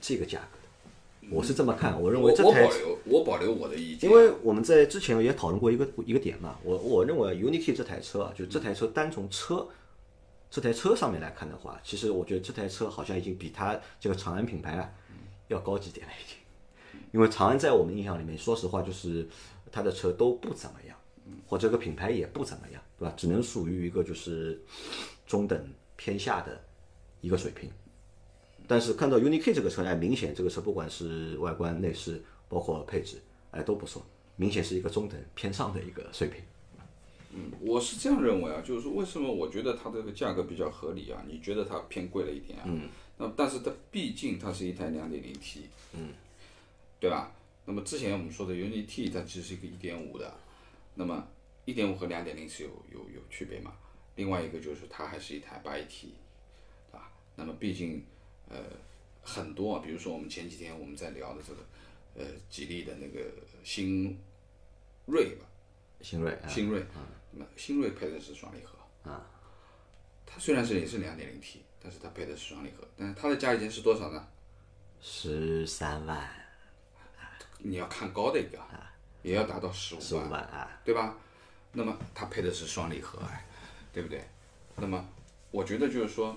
[0.00, 1.36] 这个价格的。
[1.36, 9.68] 我是这么看，我认为这台我保留我保留我的意见，因为我们在之前也讨论过一个一个点嘛，我我认为 UNI-K 这台车啊，就这台车单从车。
[10.50, 14.92] 这台车上面来看的话，其实我觉得这台车好像已经比它这个长安品牌啊
[15.46, 16.36] 要高级点了，已经。
[17.12, 19.28] 因为长安在我们印象里面，说实话就是
[19.70, 20.96] 它的车都不怎么样，
[21.46, 23.14] 或这个品牌也不怎么样，对吧？
[23.16, 24.60] 只能属于一个就是
[25.26, 26.60] 中等偏下的
[27.20, 27.70] 一个水平。
[28.66, 33.20] 但是看到 UNI-K 这个车，哎，明显这个车不管是外观、内饰，包括配置，
[33.52, 34.04] 哎都不错，
[34.36, 36.40] 明显是一个中等偏上的一个水平。
[37.32, 41.22] 嗯，我是这样认为啊，就是说为什么我觉得它这个价格比较合理啊？
[41.28, 42.64] 你觉得它偏贵了一点啊？
[42.66, 42.88] 嗯。
[43.18, 46.14] 那但是它毕竟它是一台两点零 T，嗯，
[46.98, 47.32] 对吧？
[47.66, 50.34] 那么之前我们说的 UNI-T 它其实是一个一点五的，
[50.94, 51.28] 那么
[51.66, 53.74] 一点五和两点零是有有有区别嘛？
[54.16, 57.12] 另外一个就是它还是一台八 AT，对吧？
[57.36, 58.02] 那么毕竟
[58.48, 58.56] 呃
[59.22, 61.60] 很多，啊，比如说我们前几天我们在聊的这个
[62.16, 63.30] 呃吉利的那个
[63.62, 64.18] 新
[65.06, 65.44] 锐吧，
[66.00, 67.19] 新锐，新锐，嗯。
[67.32, 69.24] 那么新锐配的是双离合，啊，
[70.26, 74.28] 它虽然是也是两点零 T，但是它配的是双离合，但是它的加一件是多少呢？
[75.00, 76.28] 十三万，
[77.58, 78.58] 你要看高的一个，
[79.22, 81.16] 也要达到十五万，对吧？
[81.72, 83.46] 那么它配的是双离合，哎，
[83.92, 84.22] 对不对？
[84.76, 85.08] 那么
[85.50, 86.36] 我觉得就是说，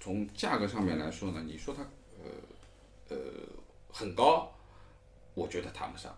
[0.00, 1.82] 从价格上面来说呢，你说它
[2.22, 3.16] 呃呃
[3.92, 4.52] 很高，
[5.34, 6.12] 我觉得谈不上，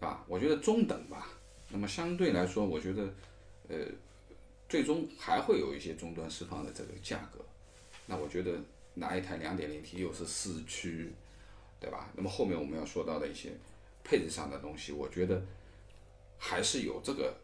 [0.00, 1.26] 啊，我觉得中等吧。
[1.74, 3.02] 那么相对来说，我觉得
[3.68, 3.76] 呃
[4.68, 7.44] 最终还会有一些终端释放的这个价格。
[8.06, 8.52] 那我觉得
[8.94, 11.12] 拿一台两点零 T 又是四驱，
[11.80, 12.08] 对吧？
[12.14, 13.50] 那么后面我们要说到的一些
[14.04, 15.42] 配置上的东西，我觉得
[16.38, 17.34] 还是有这个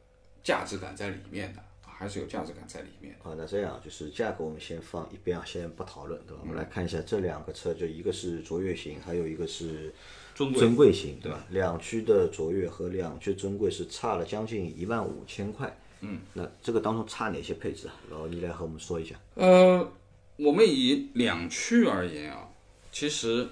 [0.44, 3.14] 价值感在里面的，还是有价值感在里面。
[3.22, 6.42] 啊，那这样就是价格我们先放一边啊，先不讨论，对吧？
[6.42, 9.92] 我们来看一下这两个车，就一个是卓越型，还有一个是
[10.40, 11.44] 尊贵尊贵型，对吧？
[11.50, 15.78] 两驱的卓越和两驱尊贵是差了将近一万五千块。
[16.00, 17.94] 嗯，那这个当中差哪些配置啊？
[18.08, 19.14] 然后你来和我们说一下。
[19.34, 19.86] 呃，
[20.36, 22.48] 我们以两驱而言啊，
[22.90, 23.46] 其实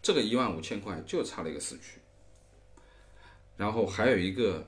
[0.00, 1.98] 这个一万五千块就差了一个四驱，
[3.56, 4.64] 然后还有一个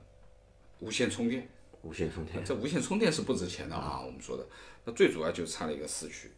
[0.81, 1.49] 无线充电。
[1.83, 4.45] 无线充电这无线充电是不值钱的啊，我们说的，
[4.85, 6.33] 那最主要就差了一个四驱。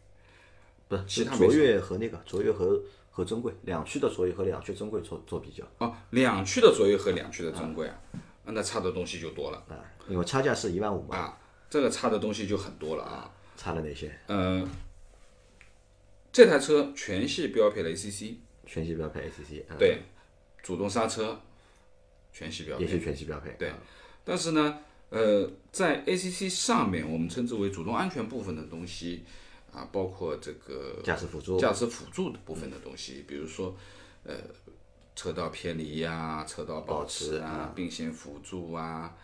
[0.87, 7.99] 不是其他卓越和那个卓越和和尊贵两驱的卓越和两驱尊贵做做比较哦，两驱的卓越和两驱的尊贵啊，
[8.45, 11.37] 那差的东西就多了啊，因为差价是一万五嘛，啊，
[11.69, 13.31] 这个差的东西就很多了啊。
[13.57, 14.09] 差了哪些？
[14.27, 14.65] 呃，
[16.31, 20.01] 这台车全系标配了 ACC，全系标配 ACC，啊对，
[20.63, 21.41] 主动刹车
[22.31, 23.53] 全系标配，也是全系标配。
[23.59, 23.73] 对，
[24.23, 29.25] 但是呢，呃，在 ACC 上面，我们称之为主动安全部分的东西
[29.73, 33.75] 啊，包括这个驾驶辅助驾驶辅助的部分的东西，比如说
[34.23, 34.35] 呃，
[35.15, 39.15] 车道偏离呀、车道保持啊、并线辅助啊，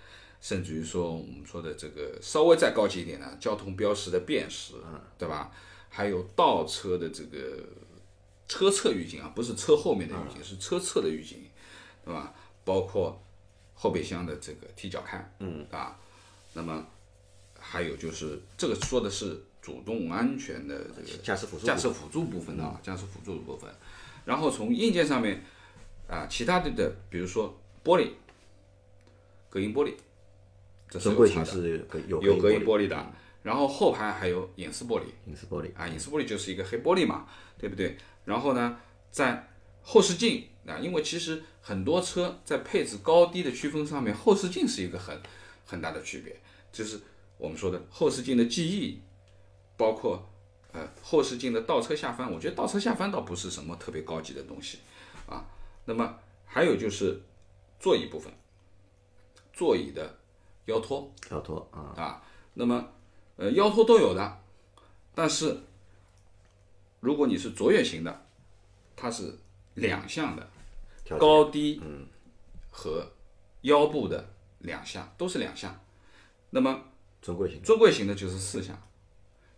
[0.41, 4.73] 甚至于说我们说的这个稍微再高级一点的交通标识的辨识，
[5.17, 5.51] 对吧？
[5.89, 7.57] 还有倒车的这个
[8.47, 11.39] 车侧预警啊，不是车后面的预警，是车侧的预警，
[12.03, 12.33] 对吧？
[12.65, 13.21] 包括
[13.73, 15.97] 后备箱的这个踢脚看，嗯啊，
[16.53, 16.85] 那么
[17.59, 23.67] 还有就是这个说的是主动安全的这个驾驶辅助驾驶辅助部分啊，驾驶辅助的部分。
[24.23, 25.41] 然后从硬件上面
[26.07, 28.09] 啊，其他的的，比如说玻璃、
[29.49, 29.91] 隔音玻璃，
[30.87, 33.11] 这是尊贵有差的，型是有有隔音玻璃的。
[33.41, 37.25] 然后后排还有隐私玻璃，隐私玻璃，啊，隐私玻璃就是一个黑玻璃嘛，
[37.57, 37.97] 对不对？
[38.25, 38.77] 然后呢，
[39.09, 39.47] 在
[39.81, 45.19] 后视镜啊，因为其实很多车在配置高低的区分上面，后视镜是一个很
[45.65, 46.39] 很大的区别，
[46.71, 46.99] 就是
[47.39, 49.01] 我们说的后视镜的记忆，
[49.77, 50.27] 包括
[50.71, 54.79] 呃后视镜的倒车下翻，我觉得倒车下翻倒不是什么特别高级的东西
[55.27, 55.45] 啊。
[55.85, 57.21] 那么还有就是
[57.79, 58.31] 座椅部分，
[59.53, 60.17] 座椅的
[60.65, 62.87] 腰托，腰托啊，啊，那么
[63.35, 64.41] 呃腰托都有的，
[65.13, 65.57] 但是
[66.99, 68.25] 如果你是卓越型的，
[68.95, 69.37] 它是
[69.75, 70.49] 两项的，
[71.19, 71.81] 高低
[72.71, 73.11] 和
[73.61, 74.27] 腰部的
[74.59, 75.79] 两项都是两项，
[76.49, 76.81] 那么
[77.21, 78.75] 尊贵型尊贵型的就是四项，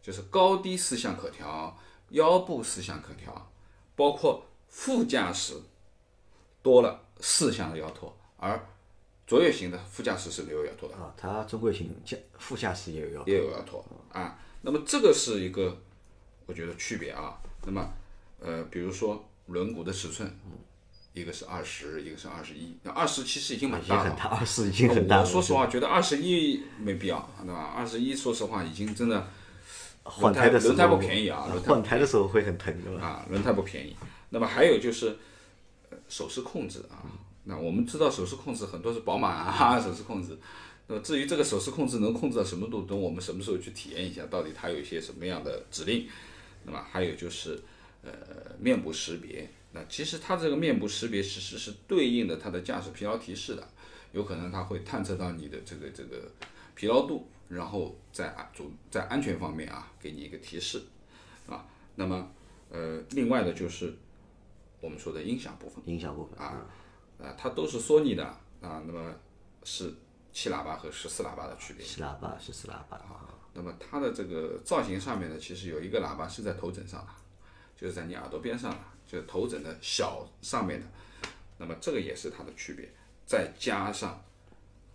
[0.08, 1.78] 就是高低四项可调，
[2.12, 3.52] 腰部四项可调，
[3.94, 5.62] 包括副驾驶
[6.64, 8.58] 多了四项的腰托，而
[9.26, 10.96] 卓越型的副驾驶是没有腰托的。
[10.96, 14.40] 啊，它尊贵型驾副驾驶也有腰托也有腰托啊。
[14.62, 15.78] 那么这个是一个
[16.46, 17.38] 我觉得区别啊。
[17.66, 17.86] 那么
[18.40, 20.40] 呃，比如说轮毂的尺寸，
[21.12, 22.78] 一个是二十，一个是二十一。
[22.82, 24.16] 那二十其实已经蛮大了。
[24.16, 25.24] 二十已经很大了。
[25.24, 27.74] 我说实话，觉得二十一没必要，对吧？
[27.76, 29.28] 二十一说实话已经真的
[30.10, 33.06] 换胎的时候轮胎不便宜啊轮胎换胎的时候会很疼的吧？
[33.06, 33.96] 啊，轮胎不便宜。
[34.30, 35.16] 那么还有就是
[35.90, 37.06] 呃手势控制啊，
[37.46, 40.38] 那我们知道手势控制很多是宝马啊 手势控制。
[40.88, 46.08] 那么至于这个手势控制能控制到什么度，等我们什么时候去体验一下，到底它有一些什么样的指令。
[46.64, 47.62] 那么还有就是
[48.04, 48.12] 呃
[48.60, 53.68] 面部识别，那其实它这个面部识别其实是对应的它的驾驶疲劳提示的，
[54.14, 56.32] 有可能它会探测到你的这个这个
[56.74, 60.82] 疲劳度，然后在安主在安全方面啊给你一个提示
[61.48, 61.66] 啊。
[61.96, 62.30] 那么
[62.70, 63.96] 呃另外的就是
[64.82, 65.84] 我们说的音响部分。
[65.86, 66.66] 音响部分啊，
[67.20, 68.24] 啊，它都是索尼的
[68.62, 69.14] 啊，那么
[69.64, 69.94] 是
[70.32, 71.86] 七喇叭和十四喇叭的区别。
[71.86, 77.08] 七喇叭十四喇叭啊，那么它的这个造型上面呢，其实有一个喇叭是在头枕上的，
[77.76, 80.86] 就是在你耳朵边上的，就是头枕的小上面的。
[81.58, 82.88] 那么这个也是它的区别，
[83.26, 84.24] 再加上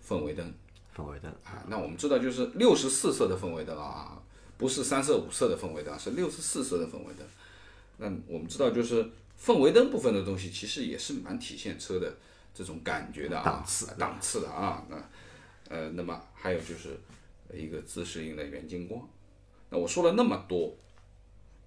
[0.06, 0.54] 氛围灯
[0.96, 4.20] 氛围灯啊，那我们知道就是六十四色的氛围灯啊，
[4.58, 7.26] 不是三色五色的氛围灯，是六十四色的氛围灯。
[7.98, 9.08] 那我们知道就是
[9.40, 12.14] 氛围灯部分的东西，其实也是蛮体现车的
[12.54, 14.84] 这种感觉的啊，档次档次的啊。
[14.88, 14.96] 那
[15.68, 16.98] 呃，那么还有就是
[17.52, 19.08] 一个自适应的远近光。
[19.70, 20.76] 那我说了那么多，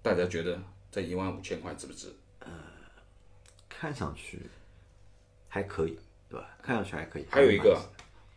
[0.04, 0.62] 大家觉得
[0.92, 2.14] 这一万五千块值不值？
[3.68, 4.40] 看上去
[5.50, 5.98] 还可以，
[6.30, 6.48] 对吧？
[6.62, 7.26] 看上去还可以。
[7.30, 7.78] 还有一个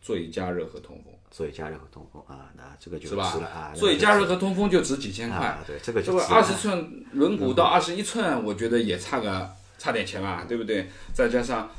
[0.08, 3.74] 蛮座椅加热和通风，座椅加热和通风啊，那这个就是吧值了啊。？
[3.74, 10.88] 座椅加热和通风就值几千块啊，，对，这个二十寸轮毂到二十一寸，我觉得也差个差点钱吧，对不对？
[11.12, 11.70] 再加上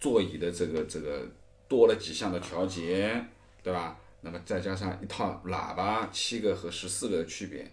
[0.00, 1.24] 座椅的这个这个
[1.68, 3.24] 多了几项的调节，
[3.62, 3.96] 对吧？
[4.22, 7.70] 那么再加上一套喇叭七个和十四个的区别，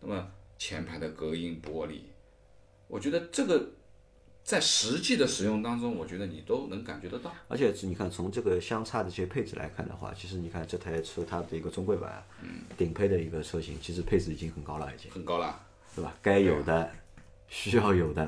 [0.00, 0.24] 那么
[0.56, 2.02] 前排的隔音玻璃，
[2.86, 3.70] 我觉得这个
[4.46, 7.34] 在实际的使用当中，我觉得你都能感觉得到。
[7.48, 15.60] 而且你看，从这个相差的这些配置来看的话，其实你看这台车它的一个中规版，嗯顶配的一个车型，其实配置已经很高了，已经，很高了，
[15.96, 16.14] 对吧？
[16.22, 16.88] 该有的，
[17.48, 18.24] 需要有的，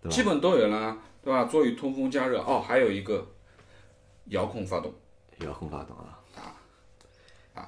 [0.00, 0.14] 对吧？
[0.14, 1.46] 基本都有了，对吧？
[1.46, 3.26] 座椅通风加热，哦，还有一个
[4.26, 4.94] 遥控发动，
[5.40, 6.22] 遥控发动啊。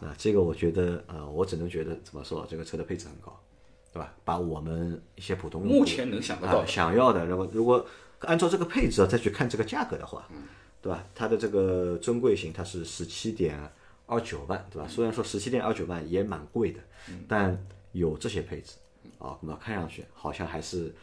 [0.00, 3.36] 那这个我觉得，呃，我只能觉得怎么说，这个车的配置很高，
[3.98, 4.14] 对吧？
[4.24, 7.84] 把我们一些普通目前能想得到想要的，然后如果
[8.20, 10.36] 按照这个配置啊再去看这个价格的话，嗯
[10.80, 11.04] 对吧？
[11.14, 13.58] 它的这个尊贵型它是十七点
[14.06, 14.86] 二九万，对吧？
[14.88, 18.74] 虽然说十七点二九万也蛮贵的，嗯但有这些配置
[19.18, 20.94] 啊，那么看上去好像还是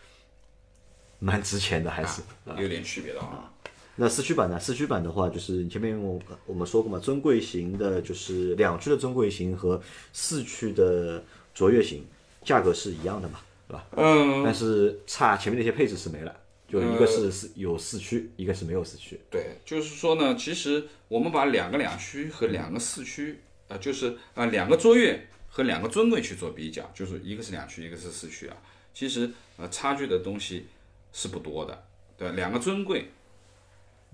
[1.19, 2.21] 蛮值钱的，还是。
[2.57, 3.51] 有点区别的啊。
[3.97, 4.59] 那四驱版呢？
[4.59, 9.81] 四驱版的话，就是前面我我们说过嘛，尊贵型的就是两驱的尊贵型和
[10.11, 12.05] 四驱的卓越型
[12.45, 13.85] 价格是一样的嘛，对吧？
[13.97, 16.33] 嗯，但是差前面那些配置是没了，
[16.67, 19.19] 就一个是四有四驱，一个是没有四驱。
[19.29, 28.55] 对，就是说呢，其实我们把两个两驱和两个四驱，呃，就是呃两个卓越和两个尊贵去做比较，就是一个是两驱，一个是四驱啊，
[28.93, 30.67] 其实呃差距的东西
[31.11, 31.83] 是不多的，
[32.17, 33.09] 对吧，两个尊贵，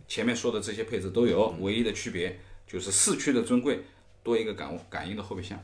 [0.07, 3.83] 前面说的这些配置都有，唯一的区别就是四驱的尊贵
[4.23, 5.61] 多一个感感应的后备箱。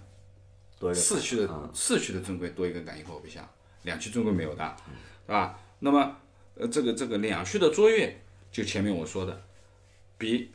[0.79, 3.47] 多一个四驱的四驱的尊贵多一个感应后备箱，
[3.83, 4.75] 两驱尊贵没有的，
[5.25, 5.59] 是吧？
[5.79, 6.15] 那么
[6.55, 8.19] 呃，这个这个两驱的卓越，
[8.51, 9.43] 就前面我说的，
[10.17, 10.51] 比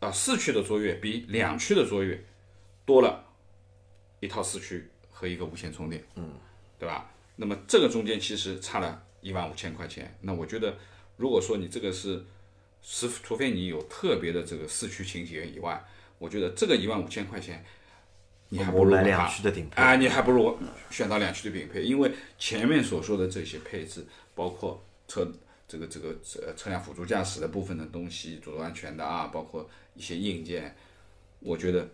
[0.00, 2.24] 啊四驱的卓越比两驱的卓越
[2.86, 3.24] 多了
[4.20, 6.34] 一套四驱和一个无线充电，嗯，
[6.78, 7.10] 对吧？
[7.36, 10.76] 那么这个中间其实差了一万五千块钱，那我觉得
[11.16, 12.24] 如果说你这个是
[12.82, 15.84] 是除非你有特别的这个四驱情节以外，
[16.18, 17.64] 我觉得这个一万五千块钱。
[18.48, 20.56] 你还不如买两驱的顶配啊，你还不如
[20.90, 24.04] 选到两驱的顶配，因为前面所说的这些配置，
[24.34, 25.26] 包括车
[25.66, 26.10] 这个这个
[26.46, 30.76] 呃车辆辅助驾驶的部分的东西，主动安全的啊，包括一些硬件，
[31.40, 31.88] 我觉得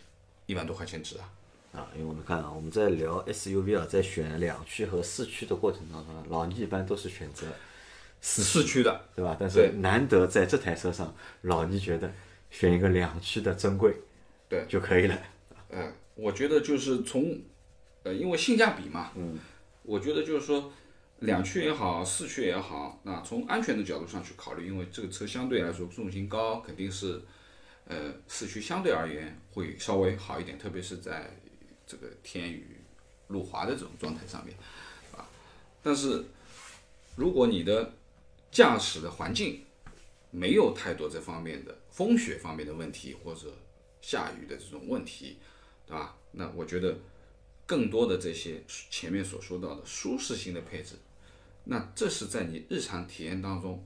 [0.46, 1.30] 一万多块钱值啊。
[1.72, 7.46] 啊，因为我们看啊，我们在聊 SUV 啊，在选两驱和四驱的过程当中啊，老倪一般都是选择
[8.20, 9.36] 四四驱的，对吧？
[9.38, 12.12] 但是难得在这台车上，老倪觉得
[12.50, 13.94] 选一个两驱的珍贵，
[14.48, 15.16] 对就可以了。
[15.68, 17.40] 呃，我觉得就是从，
[18.02, 19.38] 呃，因为性价比嘛，嗯，
[19.82, 20.72] 我觉得就是说，
[21.20, 27.22] 两驱也好，四驱也好，那从安全的角度上去考虑，因为这个车相对来说重心高，肯定是，
[27.86, 31.30] 呃，四驱相对而言会稍微好一点，特别是在
[31.86, 32.76] 这个天雨
[33.28, 34.56] 路滑的这种状态上面，
[35.16, 35.28] 啊，
[35.82, 36.24] 但是
[37.16, 37.94] 如果你的
[38.50, 39.64] 驾驶的环境
[40.30, 43.54] 没有太多这方面的风雪方面的问题，或者
[44.00, 45.38] 下雨的这种问题，
[45.90, 46.16] 对吧？
[46.30, 46.96] 那我觉得
[47.66, 50.94] 更多的这些前面所说到的舒适性的配置，
[51.64, 53.84] 那这是在你日常体验当中，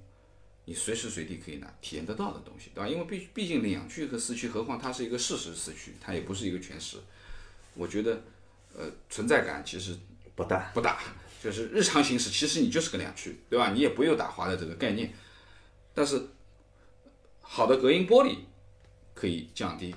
[0.66, 2.86] 你随时随地可以拿体验得到的东西，对吧？
[2.86, 6.98] 因为毕毕竟两驱和四驱，何况它是一个适时四驱，它也不是一个全时，
[7.72, 8.22] 我觉得
[8.76, 9.96] 呃存在感其实
[10.34, 11.00] 不大，不大，
[11.42, 13.72] 就是日常行驶，其实你就是个两驱，对吧？
[13.72, 15.10] 你也不用打滑的这个概念，
[15.94, 16.28] 但是
[17.40, 18.36] 好的隔音玻璃
[19.14, 19.94] 可以降低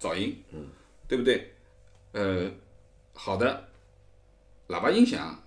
[0.00, 0.68] 噪音，嗯，
[1.08, 1.52] 对不对？
[2.12, 2.50] 呃，
[3.12, 3.68] 好的
[4.68, 5.42] 喇叭音响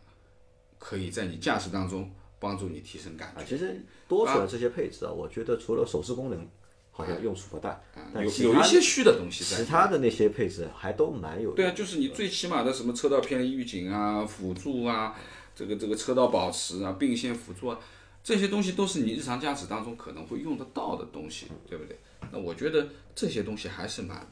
[0.78, 6.48] 可以在你驾驶当中帮助你提升感啊，觉，其实多出来这些配置啊，我觉得除了手势功能
[6.92, 7.80] 好像用处不大，
[8.14, 9.64] 但有有一些虚的东西在。
[9.64, 11.56] 其他的那些配置还都蛮有的。
[11.56, 15.16] 对啊，就是你最起码的什么车道偏离预警啊、辅助啊、
[15.56, 17.80] 这个这个车道保持啊、并线辅助啊，
[18.24, 21.98] 这些东西都是你日常驾驶当中可能会用得到的东西，对不对？
[22.32, 24.28] 那我觉得这些东西还是蛮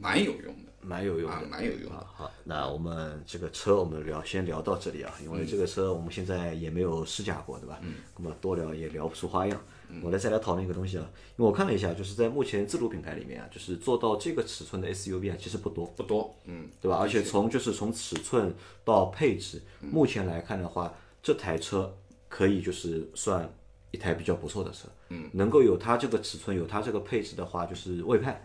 [0.00, 1.96] 蛮有用的蛮有用的，啊，蛮有用的。
[1.96, 2.06] 啊。
[2.14, 7.78] 好，那我们这个车我们聊先聊到这里啊，因为这个车我们现在也没有试驾过，对吧？
[7.82, 7.94] 嗯。
[8.16, 9.60] 那么多聊也聊不出花样。
[10.02, 16.96] 我来再来讨论一个东西啊，因为我看了一下，就是在目前自主品牌里面啊，就是做到这个尺寸的 SUV 啊，其实不多，不多，嗯，对吧？
[16.98, 18.52] 而且从就是从尺寸
[18.84, 20.92] 到配置，目前来看的话，
[21.22, 21.96] 这台车
[22.28, 23.48] 可以就是算
[23.92, 24.88] 一台比较不错的车。
[25.10, 28.40] 嗯，能够有它这个尺寸，有它这个配置的话，就是魏派，波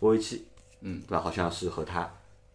[0.00, 0.44] 威七，
[0.80, 1.20] 嗯，对吧？
[1.20, 2.12] 好像是和它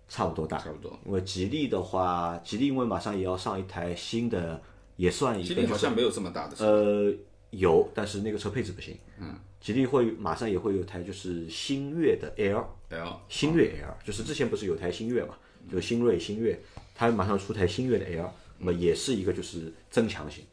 [0.08, 0.58] 差不多大。
[0.58, 1.00] 差不多。
[1.06, 4.62] 因为吉利的话，吉利因为马上也要上一台新的，
[4.96, 7.14] 也算一个吉利好像没有这么大的车，呃
[7.52, 8.98] 有，但是那个车配置不行。
[9.20, 15.36] 嗯，吉利会马上也会有台就是星越的 L，L 星越 L，就是之前不是有台星越嘛，
[15.70, 16.60] 就是新锐、星越，
[16.96, 20.51] 它马上出台星越的 L，那么也是一个就是增强型，嗯，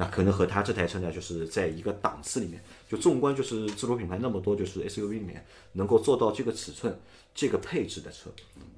[0.00, 6.98] 那可能和它这台车呢，就是在一个档次里面，就纵观就是自主品牌那么多就是 SUV 里面能够做到这个尺寸、
[7.34, 8.30] 这个配置的车，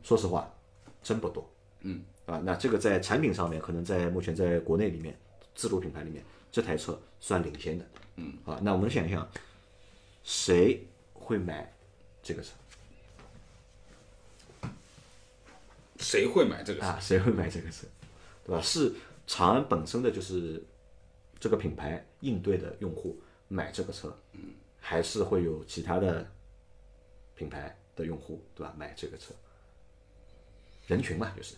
[0.03, 0.53] 说实话
[1.01, 1.49] 真不多，
[1.83, 5.17] 嗯，啊，那这个在产品上面，可能在目前在国内里面
[5.55, 9.31] 自主品牌里面，这台车算领先的，嗯，啊，那我们想一想，
[10.25, 11.73] 谁会买
[12.21, 12.49] 这个车？
[16.01, 16.87] 谁会买这个车？
[16.87, 17.87] 啊，谁会买这个车，
[18.45, 18.61] 对吧？
[18.61, 18.93] 是
[19.25, 20.61] 长安本身的就是
[21.43, 26.25] 这个品牌应对的用户买这个车，嗯，还是会有其他的
[27.35, 28.73] 品牌的用户，对吧？
[28.79, 29.35] 买这个车，
[30.87, 31.57] 人群嘛，就是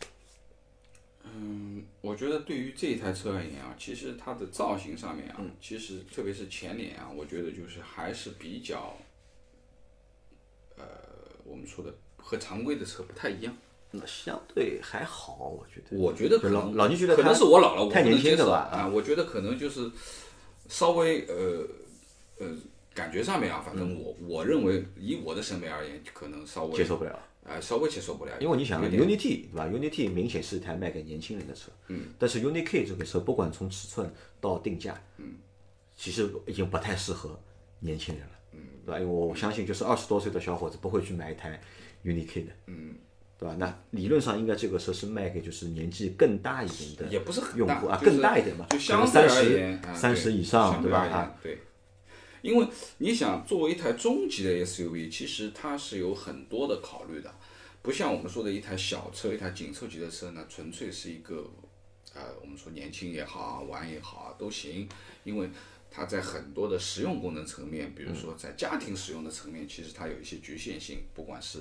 [1.24, 8.97] 嗯我觉得对于这一台车而言啊，其实它的造型上面啊，嗯其实特别是前脸啊，我觉得就是还是比较，
[10.78, 10.87] 呃，
[11.45, 13.55] 我们说的和常规的车不太一样。
[13.97, 15.97] 那相对还好，我觉得。
[15.97, 19.91] 我觉得可老能老倪觉得可能是我老了，我太年轻不能接受了吧啊，我觉得可能就是
[20.69, 21.67] 稍微呃
[22.39, 22.49] 呃
[22.95, 27.19] 感觉上面啊，反正我、我认为以我的审美而言，可能稍微接受不了。
[27.45, 35.35] 啊、稍微接受不了，因为你想，Unity 对吧？Unity 明显是一台卖给年轻人的车，嗯，但是 Unity 这个车不管从尺寸到定价，嗯，
[35.95, 37.39] 其实已经不太适合
[37.81, 38.99] 年轻人了，嗯，对吧？
[38.99, 41.61] 因为我相信，就是二十多岁的小伙子不会去买一台
[42.03, 42.95] Unity 的，嗯，
[43.37, 43.57] 对吧？
[43.59, 51.01] 那理论上应该这个车是卖给就是年纪更大一点的，也不是很用户啊，更大一点嘛，就相对三而言，啊十三十以上，对吧？
[51.01, 51.59] 啊，对，
[52.43, 52.66] 因为
[52.99, 57.35] 你想，作为一台中级的 SUV，其实它是有很多的考虑的，
[57.82, 61.45] 不像我们说的一台小车、一台紧凑级的车呢，纯粹是一个，
[62.14, 64.89] 呃，我们说年轻也好啊，玩也好啊，都行，
[65.24, 65.51] 因为
[65.91, 71.59] 它在很多的实用功能层面，比如说在家庭使用的层面，其实它有一些局限性，不管是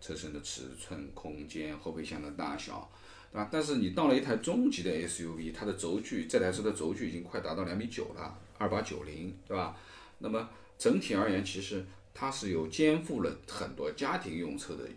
[0.00, 2.90] 车身的尺寸、空间、后备箱的大小。
[3.30, 9.76] 对吧，但是你到了一台中级的 SUV，它的轴距，这台车的轴距已经快达到两米九了，二八九零，对吧？
[10.18, 11.84] 那么整体而言，其实
[12.14, 14.88] 它是有肩负了很多家庭用车的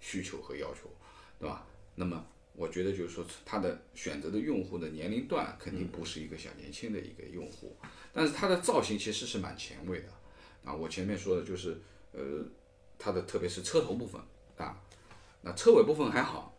[0.00, 0.90] 需求和要求，
[1.38, 1.64] 对吧？
[1.94, 2.26] 那么
[2.56, 7.76] 我觉得就是说，它的选择的用户的年龄段肯定不是一个小年轻的一个用户，
[8.12, 10.08] 但是它的造型其实是蛮前卫的
[10.64, 10.74] 啊。
[10.74, 11.80] 我前面说的就是，
[12.10, 12.44] 呃，
[12.98, 14.20] 它的特别是车头部分
[14.58, 14.76] 啊，
[15.42, 16.54] 那车尾部分还好。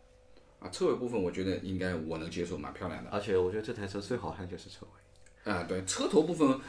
[0.60, 3.08] 啊，车尾部分我觉得应该我能接受，蛮漂亮的。
[3.08, 6.60] 而且我觉得这台车最好看就是车尾，啊，对，车头部分，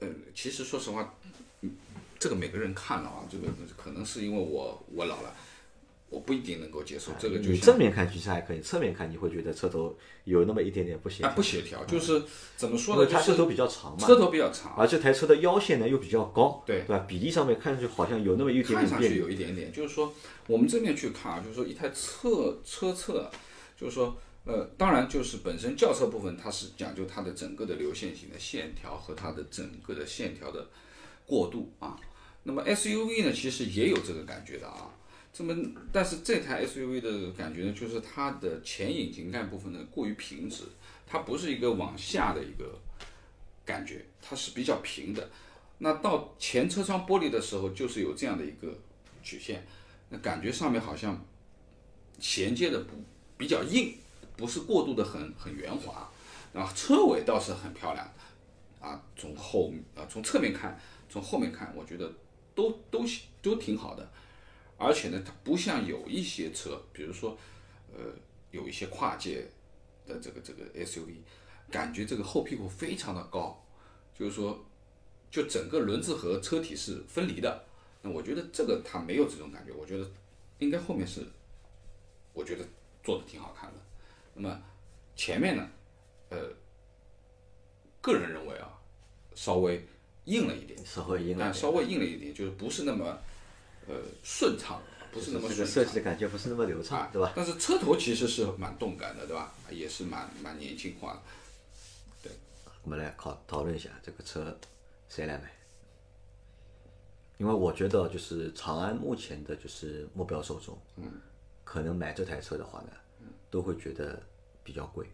[0.00, 1.14] 呃，其实说实话，
[1.60, 1.70] 嗯，
[2.18, 5.32] 这个每个人看了啊，这个可能是因为我我老了，
[6.08, 7.12] 我不一定能够接受。
[7.18, 12.22] 这个就你正面看其实还可以，侧面看你会觉得车头有那么一点点不协啊调，不协调，就是
[12.56, 13.10] 怎么说呢？
[13.10, 17.04] 它车头比较长嘛，车头比较长，而这台车的腰线呢又比较高，对对吧？
[17.08, 19.18] 比例上面看上去好像有那么一点看上去。
[19.18, 20.14] 有一点点，就是说
[20.46, 23.28] 我们正面去看啊，就是说一台侧车侧，
[23.76, 30.68] 就是说呃，当然就是本身轿车部分它是讲究它的整个的流线型的线条和它的整个的线条的
[31.26, 31.98] 过渡啊。
[32.44, 34.92] 那么 SUV 呢，其实也有这个感觉的啊。
[35.36, 35.54] 这么，
[35.92, 40.62] 但是这台 SUV 的感觉呢，就是它的前引擎盖部分呢过于平直，
[41.06, 42.80] 它不是一个往下的一个
[43.62, 45.28] 感觉，它是比较平的。
[45.76, 48.74] 那到前车窗玻璃的时候，就是有这样的一个
[49.22, 49.62] 曲线，
[50.08, 51.22] 那感觉上面好像
[52.18, 52.94] 衔接的不
[53.36, 53.94] 比较硬，
[54.38, 56.10] 不是过度的很很圆滑。
[56.54, 58.10] 然后车尾倒是很漂亮，
[58.80, 60.80] 啊，从后啊从侧面看，
[61.10, 62.10] 从后面看，我觉得
[62.54, 63.04] 都都
[63.42, 64.10] 都挺好的。
[64.78, 67.36] 而且呢，它不像有一些车，比如说
[67.96, 68.04] 呃
[68.50, 69.46] 有一些跨界
[70.06, 71.16] 的这个这个 SUV，
[71.70, 73.64] 感觉这个后屁股非常的高，
[74.14, 74.64] 就是说
[75.30, 77.64] 就整个轮子和车体是分离的。
[78.02, 80.08] 那我觉得这个它没有这种感觉，我觉得
[80.58, 81.26] 应该后面是，
[82.32, 82.64] 我觉得
[83.02, 83.80] 做的挺好看的。
[84.34, 84.62] 那么
[85.16, 85.68] 前面呢，
[86.28, 86.38] 呃，
[88.00, 88.78] 个人认为啊，
[89.34, 89.84] 稍微
[90.26, 93.18] 硬了一点，稍微硬了一点但，稍微硬了一点，就是不是那么
[93.88, 94.80] 呃顺畅，
[95.12, 97.32] 不是那么这个顺畅设计的感觉不是那么流畅啊，，对吧？
[97.34, 99.54] 但是车头其实是蛮动感的，对吧？
[99.70, 101.22] 也是蛮蛮年轻化的。
[102.22, 102.32] 对
[102.82, 104.56] 我们来考讨论一下这个车
[105.08, 105.52] 谁来买？
[107.38, 111.04] 因为我觉得就是长安目前的就是目标受众，嗯，
[111.64, 112.88] 可能买这台车的话呢，
[113.50, 114.22] 都会觉得
[114.64, 115.04] 比较贵，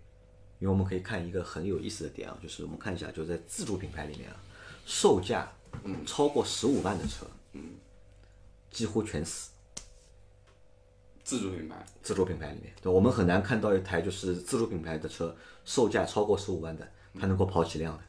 [0.60, 4.36] 因为我们可以看一个很有意思的点啊，就是我们看一下，就在自主品牌里面啊，
[4.86, 5.52] 售价
[6.06, 7.74] 超过十五万的车，嗯，
[8.72, 9.50] 几乎全死。
[11.22, 18.02] 自主品牌，自主品牌里面，对，我们很难看到一台就是自主品牌的车，售价超过十五万的，它能够跑几辆的，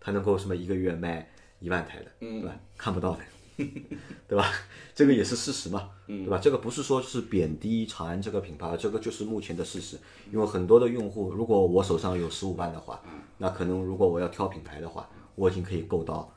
[0.00, 1.30] 它能够什么一个月卖
[1.60, 2.58] 一万台的，对吧？
[2.76, 3.20] 看不到的，
[4.26, 4.52] 对吧？
[4.92, 6.38] 这个也是事实嘛，对吧？
[6.38, 9.96] 这个不是说是贬低长安这个品牌，这个就是目前的事实。
[10.32, 13.00] 因为很多的用户，如果我手上有十五万的话，
[13.38, 16.28] 那可能如果我要挑品牌的话，我已经可以够到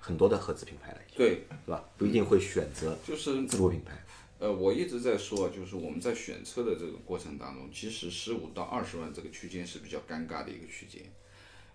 [0.00, 1.84] 很多的合资品牌了，对，是吧？
[1.98, 4.02] 不一定会选择就是自主品牌。
[4.38, 11.02] 呃，我一直在说，就是我们在选车的这个过程当中，其实十五到二十万这个区间是比较尴尬的一个区间，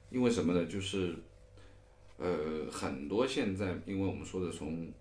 [0.10, 0.66] 因为什么呢？
[0.66, 1.16] 就是
[2.18, 4.92] 呃，很多现在，因为我们说的从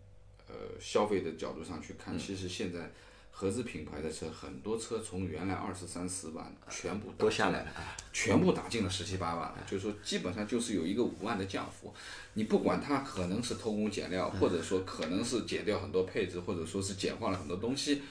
[0.46, 2.92] 呃消费的角度上去看，其实现在
[3.36, 11.92] 合资品牌的车，很多车从原来二十三四万全部都下来了啊全部打进了十七八万了，就是说基本上就是有一个五万的降幅。
[12.34, 18.02] 你不管它可能是偷工减料，或者说可能是减掉很多配置，或者说是简化了很多东西，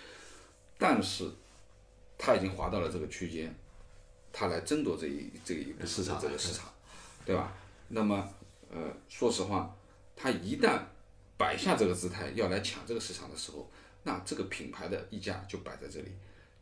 [0.78, 1.32] 但是
[2.18, 3.56] 它已经滑到了这个区间，
[4.34, 6.70] 它来争夺这一这一部分市场这个市场，
[7.26, 7.54] 对吧？
[7.88, 8.28] 那么
[8.70, 9.74] 呃，说实话，
[10.18, 10.82] 它一旦
[11.38, 13.70] 摆下这个姿态要来抢这个市场的时候，
[14.04, 16.12] 那这个品牌的溢价就摆在这里，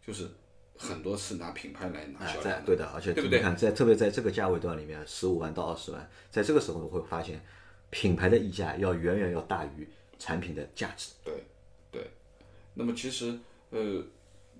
[0.06, 0.30] 就是
[0.78, 2.44] 很多是拿品牌来拿哎销，量的。
[2.44, 7.44] 在对的，而且对不对你看，在特别在这个价位段里面，十五万到二十万，在这个时候会发现，
[7.90, 9.88] 品牌的溢价要远远要大于
[10.18, 11.12] 产品的价值。
[11.24, 11.44] 对，
[11.92, 12.10] 对。
[12.74, 13.38] 那么其实，
[13.70, 14.04] 呃，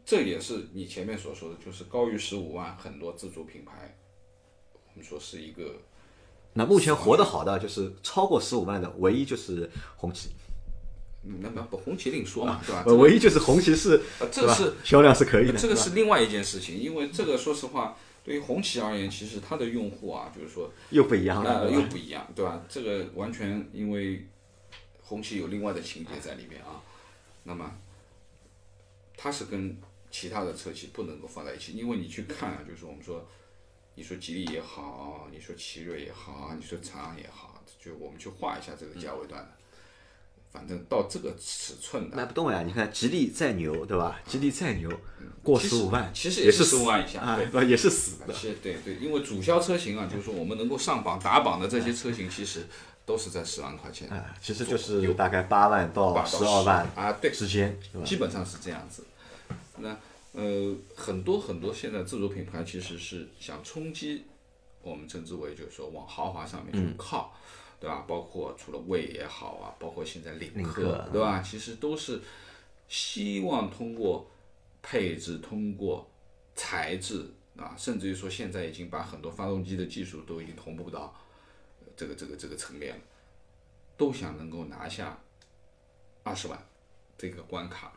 [0.04, 3.98] 这也是你前面所说的，就是高于十五万，很多自主品牌，
[4.74, 5.76] 我们说是一个，
[6.54, 10.32] 那目前活得好的就是超过十五万的，唯一就是红旗，
[11.24, 12.84] 嗯那么不红旗另说嘛，对吧？
[12.88, 14.02] 呃，唯一就是红旗是，
[14.32, 22.64] 这个是销量是可以的，这个是另外一件事情，因为这个说实话，对于红旗而言，其实它的用户啊，就是说，又不一样了，又不一样，对吧？
[22.68, 24.28] 这个完全因为
[25.04, 26.82] 红旗有另外的情节在里面啊。
[27.44, 27.72] 那么，
[29.18, 29.78] 它是跟
[30.10, 33.28] 其他的车企不能够放在一起，因为你去看啊，就是我们说，
[33.96, 39.50] 你说吉利也好，你说奇瑞也好，你说长安也好，就我们去画一下这个价位段的，
[40.52, 42.64] 反正到这个尺寸的，卖不动呀！
[42.64, 44.20] 你看吉利再牛，对吧？
[44.28, 44.92] 吉利再牛，
[45.42, 48.34] 过十五万，其实也也是十五万以下啊，也是死的。
[48.34, 52.68] 是，对对，因为主销车型啊，就是说我们能够上榜打榜的这些车型，其实
[53.06, 59.06] 都是在十万块钱，啊，其实就是大概八万到十二万啊，对，之间，基本上是这样子。
[59.78, 59.98] 那
[60.34, 64.26] 呃，很多很多现在自主品牌其实是想冲击，
[64.82, 67.34] 我们称之为就是说往豪华上面嗯去靠，
[67.82, 68.06] 对吧？
[68.08, 71.42] 包括除了魏也好啊，包括现在领领克，对吧？
[71.42, 72.22] 其实都是
[72.88, 74.30] 希望通过
[74.84, 76.08] 配置，通过
[76.56, 77.26] 材质
[77.58, 81.20] 啊，甚至于说现在已经把很多发动机的技术都已经同步到
[81.80, 83.02] 呃这个这个这个层面了，
[83.98, 85.20] 都想能够拿下
[86.22, 86.68] 二十万
[87.18, 87.92] 这个关卡。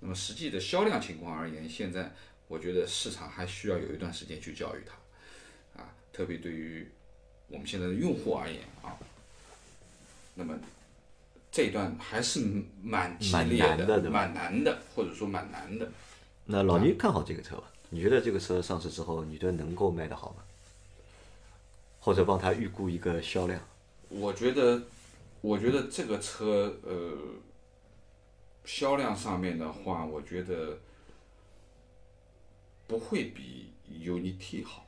[0.00, 2.12] 那么实际的销量情况而言，现在
[2.48, 6.90] 我觉得市场还需要有一段时间去教育它，啊，特别对于
[7.48, 8.98] 我们现在的用户而言啊，
[10.34, 10.58] 那么
[11.52, 12.40] 这一段还是
[12.82, 15.90] 蛮激烈蛮难的蛮难的，或者说蛮难的。
[16.44, 17.70] 那老倪看好这个车吧？
[17.90, 20.42] 你觉得这个车上市之后，你觉得能够卖得好吗？
[22.00, 23.60] 或者帮他预估一个销量？
[24.08, 24.82] 我觉得，
[25.40, 27.16] 我觉得这个车呃，
[28.64, 30.78] 销量上面的话，我觉得
[32.86, 34.85] 不会比 UNI-T 好。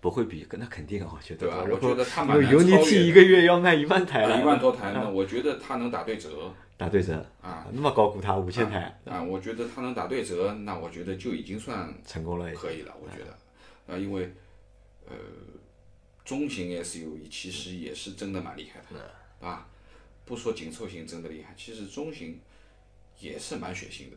[0.00, 1.40] 不会比，那肯定啊，我觉得。
[1.40, 3.06] 对吧我觉得它因为蛮难超 UNI-T 越的。
[3.08, 6.54] 一个月要卖一万台了，一万多台呢，我觉得他能打对折。
[6.76, 7.26] 打对折。
[7.40, 12.52] 啊，那么高估他五千台，啊，我觉得他能打对折，那我觉得就已经算成功了。
[12.54, 14.32] 可以了，我觉得，啊，因为
[15.08, 15.16] 呃，
[16.24, 19.66] 中型 SUV 其实也是真的蛮厉害的，啊，
[20.24, 22.38] 不说紧凑型真的厉害，其实中型
[23.18, 24.16] 也是蛮血腥的，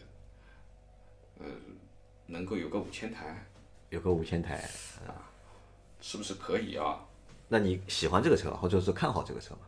[1.40, 1.46] 呃，
[2.28, 3.48] 能够有个五千台，
[3.90, 4.70] 有个五千台，
[6.02, 7.00] 是不是可以啊？
[7.48, 9.62] 那你喜欢这个车，或者是看好这个车吗？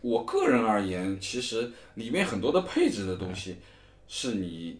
[0.00, 3.56] 我个人而言，其实里面很多的配置的东西
[4.06, 4.78] 是你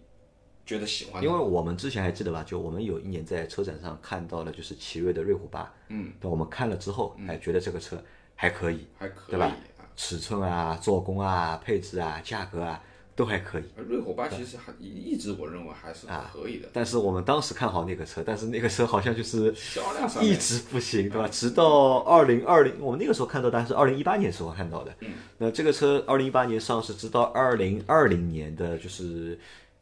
[0.66, 7.96] 觉得喜欢的，因为我们之前还记得吧，就我们有一年在车展上看到了，就是奇瑞的瑞虎八，嗯，但我们看了之后，哎，觉得这个车
[8.34, 9.56] 还可以，还可以对吧啊。
[9.96, 12.82] 尺寸啊、做工啊、配置啊、价格啊
[13.16, 13.64] 都还可以。
[13.76, 21.28] 瑞虎八其实还一一直我认为还是可以的，但是我们当时看好那个车，但是那个车好像就是销量上一直不行，对吧？
[21.28, 24.92] 直到二零二零，我们那个时候看到的还是二零一八年时候看到的。
[25.00, 29.38] 嗯，那这个车二零一八年上市，直到二零二零年的就是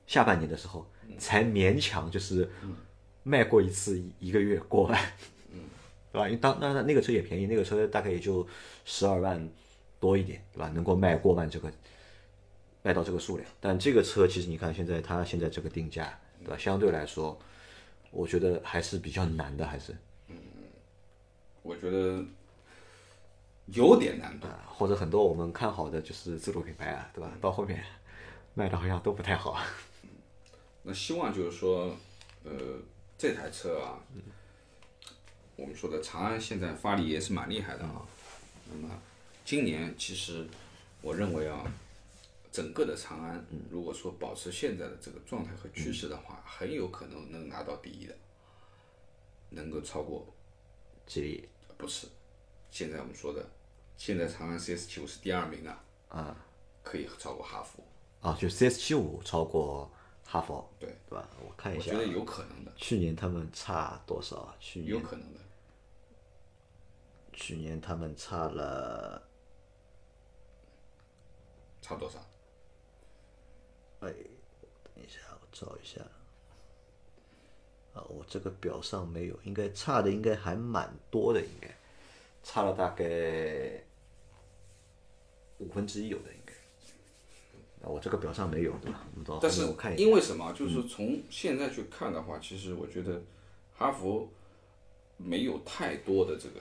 [0.07, 0.87] 下半年的时候，
[1.19, 2.49] 才勉强就是
[3.23, 5.01] 卖过一次一个月过万，
[5.53, 5.61] 嗯，
[6.13, 6.27] 对吧？
[6.27, 8.47] 因为当那那那个车也便宜，那个车大概也就
[8.85, 9.49] 十二万
[9.99, 10.71] 多一点，对吧？
[10.75, 11.73] 能够卖过万这个
[12.83, 16.59] 卖到这个数量，但这个车其实你看现在它现在这个定价，对吧？
[16.59, 17.39] 相对来说，
[18.11, 19.97] 我觉得还是比较难的，还是
[20.29, 20.37] 嗯
[21.63, 22.25] 我觉得
[23.67, 27.31] 有点难度，或者很多我们看好的就是自主品牌啊，对吧？
[27.41, 27.85] 到后面
[28.55, 29.63] 卖的好像都不太好。
[30.83, 31.97] 那希望就是说，
[32.43, 32.51] 呃，
[33.17, 34.01] 这台车啊，
[35.55, 38.03] 我们说的长安现在发力也是蛮厉害的啊。
[38.69, 39.01] 那么
[39.45, 40.45] 今年其实
[41.01, 41.63] 我认为啊，
[42.53, 48.15] 整个的长安如果说保持现在的这个状态和趋势的话，很有可能能拿到第一的，
[49.49, 50.27] 能够超过
[51.07, 51.49] 吉利
[51.79, 52.07] 不是，
[52.71, 53.43] 现在我们说的，
[53.97, 56.37] 现在长安 CS 七五是第二名啊，啊
[56.83, 57.83] 可以超过哈弗，
[58.21, 59.91] 啊，就 CS 七五超过
[60.25, 61.27] 哈弗，对对吧？
[61.41, 64.55] 我看一下我觉，得有可能的，去年他们差多少啊？
[64.61, 65.41] 去年有可能的。
[67.33, 69.27] 去年他们差了，
[71.81, 72.19] 差多少？
[74.01, 74.13] 哎，
[74.95, 76.01] 等一下，我找一下。
[77.95, 81.69] 啊，我这个表上没有，应该差的应该还蛮多的，应该
[82.43, 83.85] 差了大概
[85.59, 86.53] 五分之一有的应该。
[87.87, 89.07] 啊，我这个表上没有，对吧？
[89.13, 90.03] 我们到后但是面我看一下。
[90.03, 90.53] 因为什么？
[90.53, 93.23] 就是从现在去看的话，其实我觉得
[93.77, 94.29] 哈佛
[95.19, 96.61] 没有太多的这个，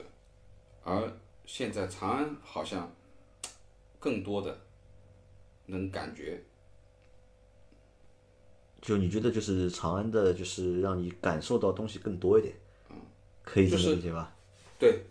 [0.84, 1.12] 而
[1.46, 2.94] 现在长安好像
[3.98, 4.60] 更多的
[5.66, 6.42] 能感觉
[8.82, 12.52] 就你觉得就是长安的，就是让你感受到东西更多一点，
[13.44, 14.34] 可以这么理解吧？
[14.78, 15.04] 对。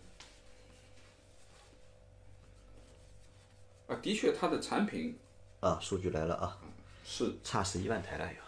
[3.88, 5.18] 啊，的确，它的产品
[5.62, 6.58] 啊，数据来了啊，
[7.06, 8.40] 是差十一万台了有，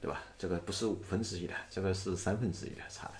[0.00, 0.22] 对吧？
[0.38, 3.14] 这个不是五分之一的，这个是三分之一的差的，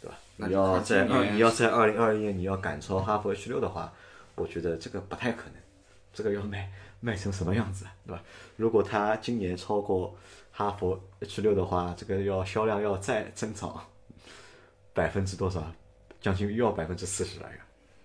[0.00, 0.16] 对吧？
[0.36, 3.92] 你要在二，你要在二零二一年你要赶超哈弗 H 六的话，
[4.36, 5.54] 我觉得这个不太可能，
[6.12, 8.22] 这个要卖卖成什么样子，对吧？
[8.56, 10.16] 如果它今年超过
[10.56, 13.84] 哈佛 H 六的话，这个要销量要再增长
[14.92, 15.60] 百分之多少？
[16.20, 17.58] 将近又要百分之四十来个，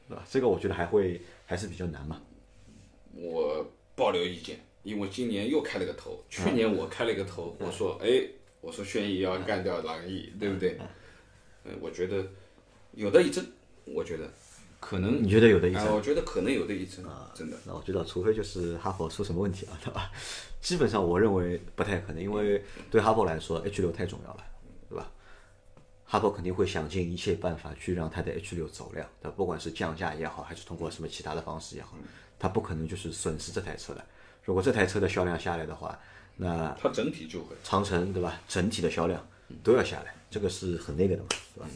[0.10, 0.26] 对吧？
[0.28, 2.20] 这个我觉得还会还是比较难嘛。
[3.14, 3.64] 我
[3.96, 8.28] 保留意见，因为今年又开了个头，去年我开了个头，我说，哎，
[8.62, 10.78] 我说轩逸要干掉朗逸，对不对？
[11.66, 12.26] 嗯，我觉得
[12.94, 13.46] 有的一争，
[13.86, 14.28] 我觉得
[14.80, 15.96] 可能，你觉得有的一哎、争？
[15.96, 17.04] 我觉得可能有的一争，
[17.34, 17.58] 真的。
[17.66, 20.12] 那我知道，除非就是哈佛出什么问题啊，对吧？
[20.62, 24.44] 基本上我认为不太可能，因为对哈佛来说，H 六太重要了，
[24.90, 25.12] 对吧？
[26.06, 29.34] 哈佛肯定会想尽一切办法去让它的 H 六走量，对吧？
[29.38, 31.96] 不管是降价也好，还是通过什么其他的方式也好，
[32.40, 34.04] 它不可能就是损失这台车的。
[34.44, 36.00] 如果这台车的销量下来的话，
[36.36, 38.42] 那它整体就会，长城对吧？
[38.48, 39.24] 整体的销量
[39.64, 41.70] 都要下来，这个是很那个的嘛，对吧？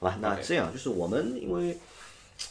[0.00, 1.78] 好吧，那这样就是我们因为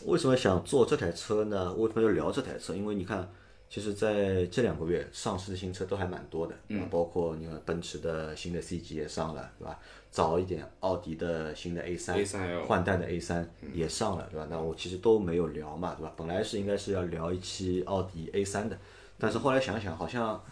[0.06, 1.74] 为什么想做这台车呢？
[1.74, 2.74] 为什么要聊这台车？
[2.74, 3.30] 因为你看，
[3.70, 9.80] 其实在这两个月上市的新车都还蛮多的，嗯，包括你看奔驰的新的 C 级也上了，对吧？
[10.10, 14.48] 早一点奥迪的新的 A 三 A3L 换代的 A 三也上了，对吧？
[14.50, 16.12] 那我其实都没有聊嘛，对吧？
[16.18, 18.78] 本来是应该是要聊一期奥迪 A 三的，
[19.18, 20.44] 但是后来想想好像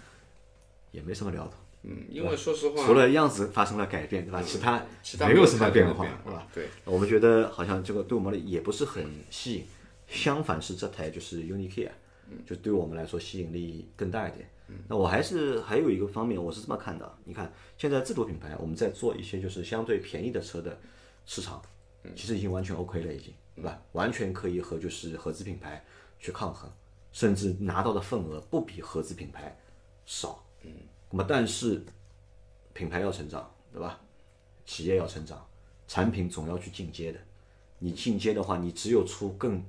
[0.92, 1.52] 也没什么聊的。
[1.84, 4.42] 嗯，因为说实话，除了样子发生了改变，对吧？
[4.42, 6.48] 其他其他没有什么变化，对吧？
[6.54, 9.66] 对，我们觉得好像这个对我们也不是很吸引，
[10.08, 11.92] 相反是这台就是 Unicare，
[12.46, 14.50] 就对我们来说吸引力更大一点。
[14.88, 17.18] 那我还是还有一个方面，我是这么看的。
[17.24, 20.80] 你看，现在自主品牌我们在做一些就是相对便宜的车的
[21.26, 21.60] 市场，
[22.16, 23.82] 其实已经完全 OK 了，已经，对吧？
[23.94, 25.84] 完全可以和就是合资品牌
[26.20, 26.70] 去抗衡，
[27.12, 29.58] 甚至拿到的份额不比合资品牌
[30.06, 30.44] 少。
[30.62, 30.72] 嗯，
[31.12, 31.84] 那么但是
[32.74, 34.00] 品牌要成长，对吧？
[34.66, 35.44] 企业要成长，
[35.88, 37.20] 产品总要去进阶的。
[37.80, 39.64] 你进阶的话，你只有出更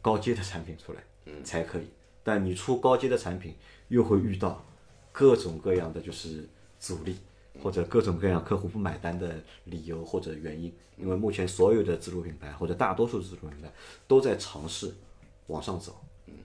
[0.00, 1.04] 高阶的产品出来，
[1.42, 1.86] 才可以。
[2.22, 3.54] 但你出高阶的产品，
[3.88, 4.64] 又会遇到
[5.12, 6.48] 各种各样的就是
[6.80, 7.18] 阻力，
[7.62, 10.72] 或者各种各样客户不买单的理由或者原因。
[10.96, 13.70] 因为目前所有的自主品牌或者大多数自主品牌
[14.06, 14.94] 都在尝试
[15.48, 16.00] 往上走，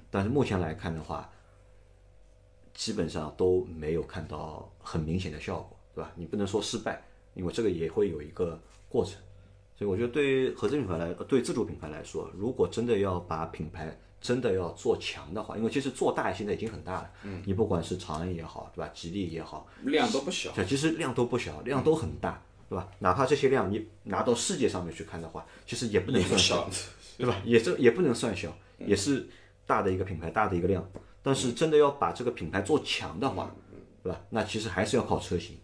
[0.10, 1.32] 但是目前来看的话，
[2.74, 6.12] 基本上都没有看到很明显的效果，对吧？
[6.16, 7.04] 你不能说失败，
[7.34, 9.16] 因为这个也会有一个过程。
[9.78, 18.92] 所以我觉得对于合资品牌来，呃对自主品牌来说，如果真的要把品牌真的要做强的话，因为其实做大现在已经很大了，嗯，你不管是长安也好，对吧？
[18.94, 22.90] 吉利也好，量都不小，对，其实量都不小，量都很大，对吧？
[23.00, 27.42] 哪怕这些量你拿到世界上面去看的话，其实也不能算小小，对吧？
[27.46, 29.30] 也这也不能算小，也是
[29.66, 30.86] 大的一个品牌，大的一个量。
[31.22, 33.54] 但是真的要把这个品牌做强的话，
[34.04, 34.22] 对吧？
[34.30, 35.58] 那其实还是要靠车型，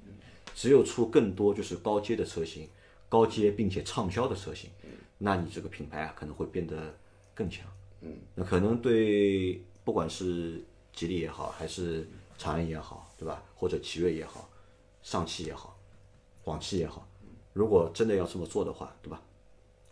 [0.54, 2.68] 只有出更多就是高阶的车型，
[3.08, 4.70] 高阶并且畅销的车型，
[5.18, 6.94] 那你这个品牌啊可能会变得
[7.34, 7.66] 更强。
[8.02, 13.42] 嗯，那可能对不管是吉利也好，还是长安也好，对吧？
[13.56, 14.50] 或者奇瑞也好，
[15.02, 15.78] 上汽也好，
[16.44, 17.08] 广汽也好，
[17.54, 19.22] 如果真的要这么做的话，对吧？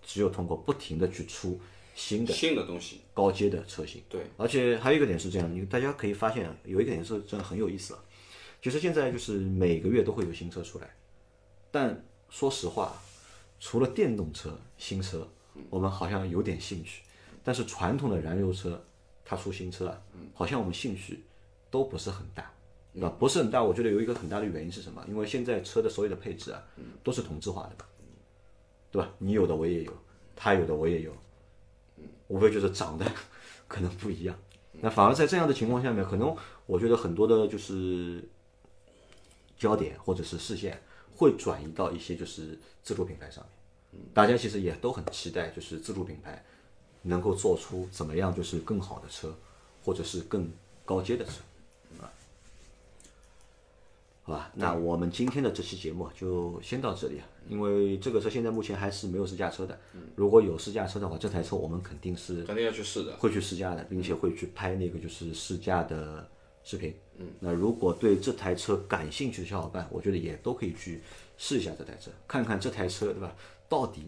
[0.05, 1.57] 只有通过不停的去出
[1.93, 4.01] 新的新的东西，高阶的车型。
[4.09, 8.03] 对，而且还有一个点是这样，你大家可以发现有一个点是真的很有意思啊。
[8.61, 10.95] 其实现在就是每个月都会有新车出来，
[11.71, 12.95] 但说实话，
[13.59, 15.27] 除了电动车新车，
[15.69, 17.03] 我们好像有点兴趣，
[17.43, 18.83] 但是传统的燃油车
[19.25, 20.01] 它出新车啊，
[20.33, 21.23] 好像我们兴趣
[21.69, 22.51] 都不是很大。
[22.93, 23.09] 对吧？
[23.17, 25.03] 不是很大，我觉得有一个很大的原因是什么？
[25.07, 26.63] 因为现在车的所有的配置啊，
[27.03, 27.85] 都是同质化的，
[28.91, 29.11] 对吧？
[29.17, 29.91] 你有的我也有，
[30.35, 31.11] 他有的我也有，
[32.33, 33.05] 无非就是长得
[33.69, 34.35] 可能不一样。
[34.81, 38.27] 那反而在这样的情况下面，可能我觉得很多的就是
[39.55, 40.81] 焦点或者是视线
[41.15, 44.01] 会转移到一些就是自主品牌上面。
[44.15, 46.43] 大家其实也都很期待，就是自主品牌
[47.03, 49.37] 能够做出怎么样就是更好的车，
[49.85, 50.51] 或者是更
[50.83, 51.33] 高阶的车。
[54.23, 59.79] 好吧，那我们今天的这期节目就先到这里啊，因为这个车现在目前还是没有试驾车的。
[60.15, 63.15] 如果有试驾车的话，这台车我们肯定是肯定要去试的。
[63.17, 66.27] 会去试驾的，并且会去拍那个就是试驾的
[66.63, 66.93] 视频。
[67.17, 71.01] 嗯，那如果对这台车感兴趣的小伙伴，我觉得也都可以去
[71.37, 73.35] 试一下这台车，看看这台车对吧，
[73.67, 74.07] 到底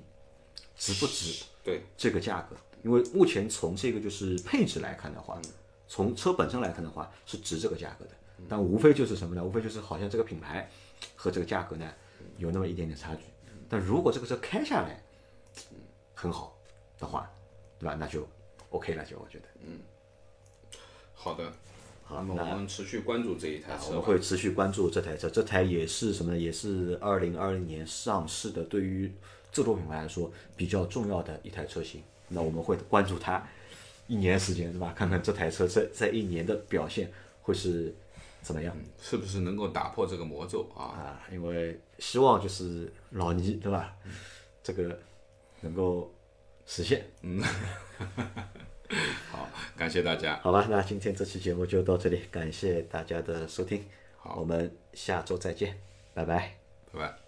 [0.78, 2.56] 值不值对这个价格？
[2.84, 5.40] 因为目前从这个就是配置来看的话，
[5.88, 8.12] 从车本身来看的话是值这个价格的。
[8.50, 9.44] 但无非就是什么呢？
[9.44, 10.70] 无非就是好像这个品牌
[11.16, 11.90] 和这个价格呢
[12.38, 13.22] 有那么一点点差距。
[13.68, 15.02] 但如果这个车开下来
[16.14, 16.56] 很好
[17.00, 17.30] 的话，
[17.80, 17.96] 对吧？
[18.00, 18.28] 那就
[18.70, 19.46] OK 了，就我觉得。
[19.62, 19.80] 嗯，
[21.14, 21.52] 好的。
[22.04, 23.88] 好，那我们持续关注这一台车。
[23.88, 25.28] 我们会持续关注这台车。
[25.30, 26.38] 这台也是什么呢？
[26.38, 29.12] 也是二零二零年上市的，对于
[29.52, 32.04] 自主品牌来说比较重要的一台车型。
[32.28, 33.44] 那我们会关注它
[34.08, 34.94] 一年时间，对吧？
[34.96, 37.12] 看看这台车在在一年的表现
[37.42, 37.94] 会是。
[38.46, 38.76] 怎么样？
[39.02, 40.94] 是不是能够打破这个魔咒啊？
[40.94, 43.96] 啊，因为希望就是老倪对吧？
[44.62, 44.98] 这个
[45.62, 46.14] 能够
[46.68, 47.04] 实现。
[47.24, 47.42] 嗯，
[49.32, 50.40] 好，感谢大家。
[50.44, 53.84] 好吧，那今天这期节目就到这里，感谢大家的收听。
[54.18, 55.80] 好，我们下周再见，
[56.14, 56.56] 拜拜，
[56.94, 57.25] 拜拜。